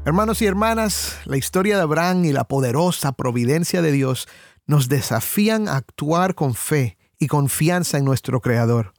Hermanos 0.06 0.42
y 0.42 0.46
hermanas, 0.46 1.18
la 1.26 1.36
historia 1.36 1.76
de 1.76 1.82
Abraham 1.82 2.24
y 2.24 2.32
la 2.32 2.46
poderosa 2.46 3.12
providencia 3.12 3.82
de 3.82 3.92
Dios 3.92 4.30
nos 4.66 4.88
desafían 4.88 5.68
a 5.68 5.76
actuar 5.76 6.34
con 6.34 6.56
fe 6.56 6.98
y 7.20 7.28
confianza 7.28 7.98
en 7.98 8.06
nuestro 8.06 8.40
Creador. 8.40 8.94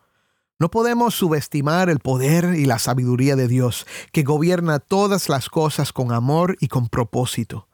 No 0.58 0.70
podemos 0.70 1.14
subestimar 1.14 1.88
el 1.88 1.98
poder 1.98 2.54
y 2.54 2.66
la 2.66 2.78
sabiduría 2.78 3.36
de 3.36 3.48
Dios, 3.48 3.86
que 4.12 4.22
gobierna 4.22 4.80
todas 4.80 5.30
las 5.30 5.48
cosas 5.48 5.94
con 5.94 6.12
amor 6.12 6.58
y 6.60 6.68
con 6.68 6.90
propósito. 6.90 7.68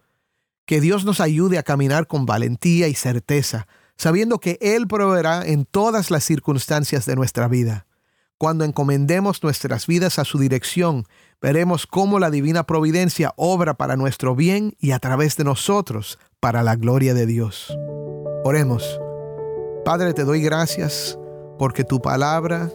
Que 0.65 0.81
Dios 0.81 1.05
nos 1.05 1.21
ayude 1.21 1.59
a 1.59 1.65
caminar 1.65 2.07
con 2.07 2.25
valentía 2.25 2.87
y 2.87 2.95
certeza, 2.95 3.67
sabiendo 3.99 4.39
que 4.39 4.59
Él 4.61 4.87
proveerá 4.87 5.45
en 5.45 5.67
todas 5.67 6.11
las 6.11 6.25
circunstancias 6.25 7.05
de 7.05 7.17
nuestra 7.17 7.49
vida. 7.49 7.87
Cuando 8.39 8.65
encomendemos 8.65 9.43
nuestras 9.43 9.89
vidas 9.89 10.21
a 10.21 10.25
su 10.25 10.39
dirección, 10.39 11.07
veremos 11.43 11.89
cómo 11.89 12.21
la 12.21 12.31
divina 12.31 12.65
providencia 12.65 13.35
obra 13.37 13.75
para 13.75 13.97
nuestro 13.97 14.37
bien 14.37 14.77
y 14.79 14.93
a 14.93 15.01
través 15.01 15.37
de 15.37 15.43
nosotros 15.43 16.21
para 16.39 16.63
la 16.63 16.77
gloria 16.77 17.15
de 17.15 17.27
Dios. 17.27 17.77
Oremos. 18.45 19.01
Padre, 19.85 20.15
te 20.15 20.23
doy 20.23 20.41
gracias 20.41 21.19
porque 21.59 21.83
tu 21.83 22.01
palabra 22.01 22.71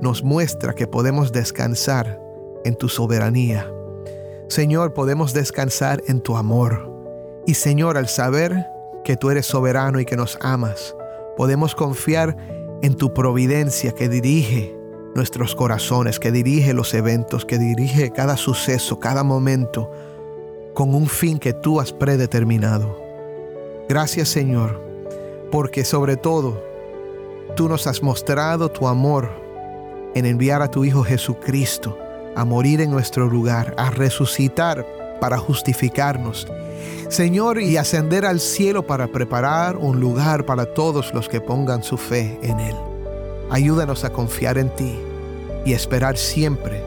nos 0.00 0.22
muestra 0.22 0.74
que 0.74 0.86
podemos 0.86 1.32
descansar 1.32 2.20
en 2.64 2.76
tu 2.76 2.88
soberanía. 2.88 3.68
Señor, 4.48 4.94
podemos 4.94 5.34
descansar 5.34 6.00
en 6.06 6.20
tu 6.20 6.36
amor. 6.36 6.94
Y 7.46 7.54
Señor, 7.54 7.96
al 7.96 8.08
saber 8.08 8.66
que 9.08 9.16
tú 9.16 9.30
eres 9.30 9.46
soberano 9.46 10.00
y 10.00 10.04
que 10.04 10.18
nos 10.18 10.36
amas. 10.42 10.94
Podemos 11.34 11.74
confiar 11.74 12.36
en 12.82 12.94
tu 12.94 13.14
providencia 13.14 13.92
que 13.92 14.06
dirige 14.06 14.76
nuestros 15.14 15.54
corazones, 15.54 16.20
que 16.20 16.30
dirige 16.30 16.74
los 16.74 16.92
eventos, 16.92 17.46
que 17.46 17.56
dirige 17.56 18.10
cada 18.10 18.36
suceso, 18.36 19.00
cada 19.00 19.24
momento, 19.24 19.90
con 20.74 20.94
un 20.94 21.06
fin 21.06 21.38
que 21.38 21.54
tú 21.54 21.80
has 21.80 21.90
predeterminado. 21.90 23.00
Gracias 23.88 24.28
Señor, 24.28 24.78
porque 25.50 25.86
sobre 25.86 26.18
todo 26.18 26.62
tú 27.56 27.66
nos 27.66 27.86
has 27.86 28.02
mostrado 28.02 28.70
tu 28.70 28.88
amor 28.88 29.30
en 30.14 30.26
enviar 30.26 30.60
a 30.60 30.70
tu 30.70 30.84
Hijo 30.84 31.02
Jesucristo 31.02 31.96
a 32.36 32.44
morir 32.44 32.82
en 32.82 32.90
nuestro 32.90 33.26
lugar, 33.26 33.74
a 33.78 33.88
resucitar 33.88 34.86
para 35.18 35.38
justificarnos 35.38 36.46
Señor, 37.08 37.60
y 37.60 37.76
ascender 37.76 38.24
al 38.26 38.40
cielo 38.40 38.86
para 38.86 39.08
preparar 39.08 39.76
un 39.76 40.00
lugar 40.00 40.44
para 40.44 40.66
todos 40.66 41.14
los 41.14 41.28
que 41.28 41.40
pongan 41.40 41.82
su 41.82 41.96
fe 41.96 42.38
en 42.42 42.60
Él. 42.60 42.76
Ayúdanos 43.50 44.04
a 44.04 44.12
confiar 44.12 44.58
en 44.58 44.68
ti 44.76 44.98
y 45.64 45.72
esperar 45.72 46.16
siempre 46.16 46.82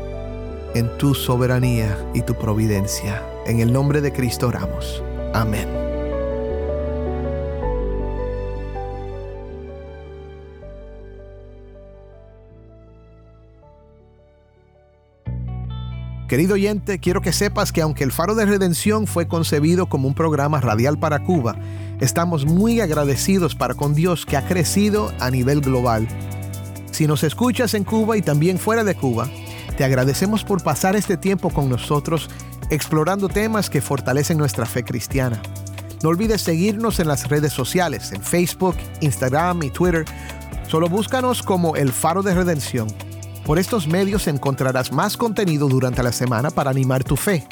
en 0.73 0.97
tu 0.97 1.13
soberanía 1.13 1.97
y 2.13 2.21
tu 2.21 2.35
providencia. 2.35 3.23
En 3.45 3.59
el 3.59 3.73
nombre 3.73 4.01
de 4.01 4.13
Cristo 4.13 4.47
oramos. 4.47 5.03
Amén. 5.33 5.80
Querido 16.31 16.53
oyente, 16.53 16.99
quiero 16.99 17.19
que 17.19 17.33
sepas 17.33 17.73
que 17.73 17.81
aunque 17.81 18.05
el 18.05 18.13
Faro 18.13 18.35
de 18.35 18.45
Redención 18.45 19.05
fue 19.05 19.27
concebido 19.27 19.87
como 19.87 20.07
un 20.07 20.13
programa 20.13 20.61
radial 20.61 20.97
para 20.97 21.19
Cuba, 21.19 21.57
estamos 21.99 22.45
muy 22.45 22.79
agradecidos 22.79 23.53
para 23.53 23.73
con 23.73 23.93
Dios 23.93 24.25
que 24.25 24.37
ha 24.37 24.47
crecido 24.47 25.11
a 25.19 25.29
nivel 25.29 25.59
global. 25.59 26.07
Si 26.91 27.05
nos 27.05 27.25
escuchas 27.25 27.73
en 27.73 27.83
Cuba 27.83 28.15
y 28.15 28.21
también 28.21 28.59
fuera 28.59 28.85
de 28.85 28.95
Cuba, 28.95 29.29
te 29.75 29.83
agradecemos 29.83 30.45
por 30.45 30.63
pasar 30.63 30.95
este 30.95 31.17
tiempo 31.17 31.49
con 31.49 31.67
nosotros 31.67 32.29
explorando 32.69 33.27
temas 33.27 33.69
que 33.69 33.81
fortalecen 33.81 34.37
nuestra 34.37 34.65
fe 34.65 34.85
cristiana. 34.85 35.41
No 36.01 36.07
olvides 36.07 36.43
seguirnos 36.43 37.01
en 37.01 37.09
las 37.09 37.27
redes 37.27 37.51
sociales, 37.51 38.13
en 38.13 38.21
Facebook, 38.21 38.77
Instagram 39.01 39.63
y 39.63 39.69
Twitter 39.69 40.05
Solo 40.71 40.87
búscanos 40.87 41.43
como 41.43 41.75
El 41.75 41.91
Faro 41.91 42.23
de 42.23 42.33
Redención. 42.33 42.87
Por 43.51 43.59
estos 43.59 43.85
medios 43.85 44.29
encontrarás 44.29 44.93
más 44.93 45.17
contenido 45.17 45.67
durante 45.67 46.01
la 46.01 46.13
semana 46.13 46.51
para 46.51 46.69
animar 46.69 47.03
tu 47.03 47.17
fe. 47.17 47.45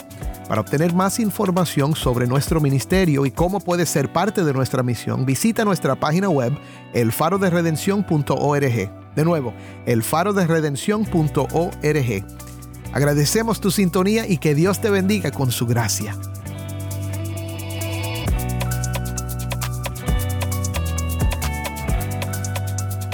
Para 0.48 0.62
obtener 0.62 0.94
más 0.94 1.20
información 1.20 1.94
sobre 1.94 2.26
nuestro 2.26 2.62
ministerio 2.62 3.26
y 3.26 3.32
cómo 3.32 3.60
puedes 3.60 3.90
ser 3.90 4.10
parte 4.10 4.46
de 4.46 4.54
nuestra 4.54 4.82
misión, 4.82 5.26
visita 5.26 5.66
nuestra 5.66 6.00
página 6.00 6.30
web 6.30 6.58
elfaroderedención.org. 6.94 9.14
De 9.14 9.26
nuevo, 9.26 9.54
elfaroderedención.org. 9.86 12.26
Agradecemos 12.94 13.60
tu 13.60 13.70
sintonía 13.70 14.26
y 14.26 14.38
que 14.38 14.56
Dios 14.56 14.80
te 14.80 14.90
bendiga 14.90 15.32
con 15.32 15.52
su 15.52 15.68
gracia. 15.68 16.16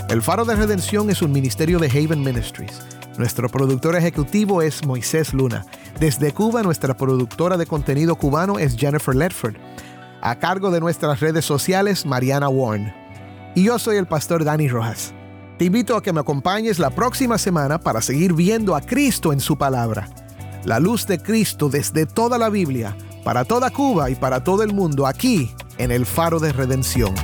El 0.07 0.21
Faro 0.21 0.45
de 0.45 0.55
Redención 0.55 1.09
es 1.09 1.23
un 1.23 1.31
ministerio 1.31 1.79
de 1.79 1.87
Haven 1.87 2.21
Ministries. 2.21 2.79
Nuestro 3.17 3.49
productor 3.49 3.95
ejecutivo 3.95 4.61
es 4.61 4.85
Moisés 4.85 5.33
Luna. 5.33 5.65
Desde 5.99 6.31
Cuba, 6.31 6.61
nuestra 6.61 6.95
productora 6.95 7.57
de 7.57 7.65
contenido 7.65 8.15
cubano 8.15 8.59
es 8.59 8.77
Jennifer 8.77 9.15
Ledford. 9.15 9.55
A 10.21 10.35
cargo 10.35 10.69
de 10.69 10.79
nuestras 10.79 11.21
redes 11.21 11.43
sociales, 11.43 12.05
Mariana 12.05 12.49
Warren. 12.49 12.93
Y 13.55 13.63
yo 13.63 13.79
soy 13.79 13.97
el 13.97 14.05
pastor 14.05 14.43
Dani 14.43 14.67
Rojas. 14.67 15.11
Te 15.57 15.65
invito 15.65 15.97
a 15.97 16.03
que 16.03 16.13
me 16.13 16.19
acompañes 16.19 16.77
la 16.77 16.91
próxima 16.91 17.39
semana 17.39 17.79
para 17.79 18.01
seguir 18.01 18.33
viendo 18.33 18.75
a 18.75 18.81
Cristo 18.81 19.33
en 19.33 19.39
su 19.39 19.57
palabra. 19.57 20.07
La 20.65 20.79
luz 20.79 21.07
de 21.07 21.17
Cristo 21.17 21.67
desde 21.67 22.05
toda 22.05 22.37
la 22.37 22.49
Biblia, 22.49 22.95
para 23.23 23.43
toda 23.43 23.71
Cuba 23.71 24.11
y 24.11 24.15
para 24.15 24.43
todo 24.43 24.61
el 24.61 24.71
mundo, 24.71 25.07
aquí 25.07 25.51
en 25.79 25.91
el 25.91 26.05
Faro 26.05 26.39
de 26.39 26.53
Redención. 26.53 27.15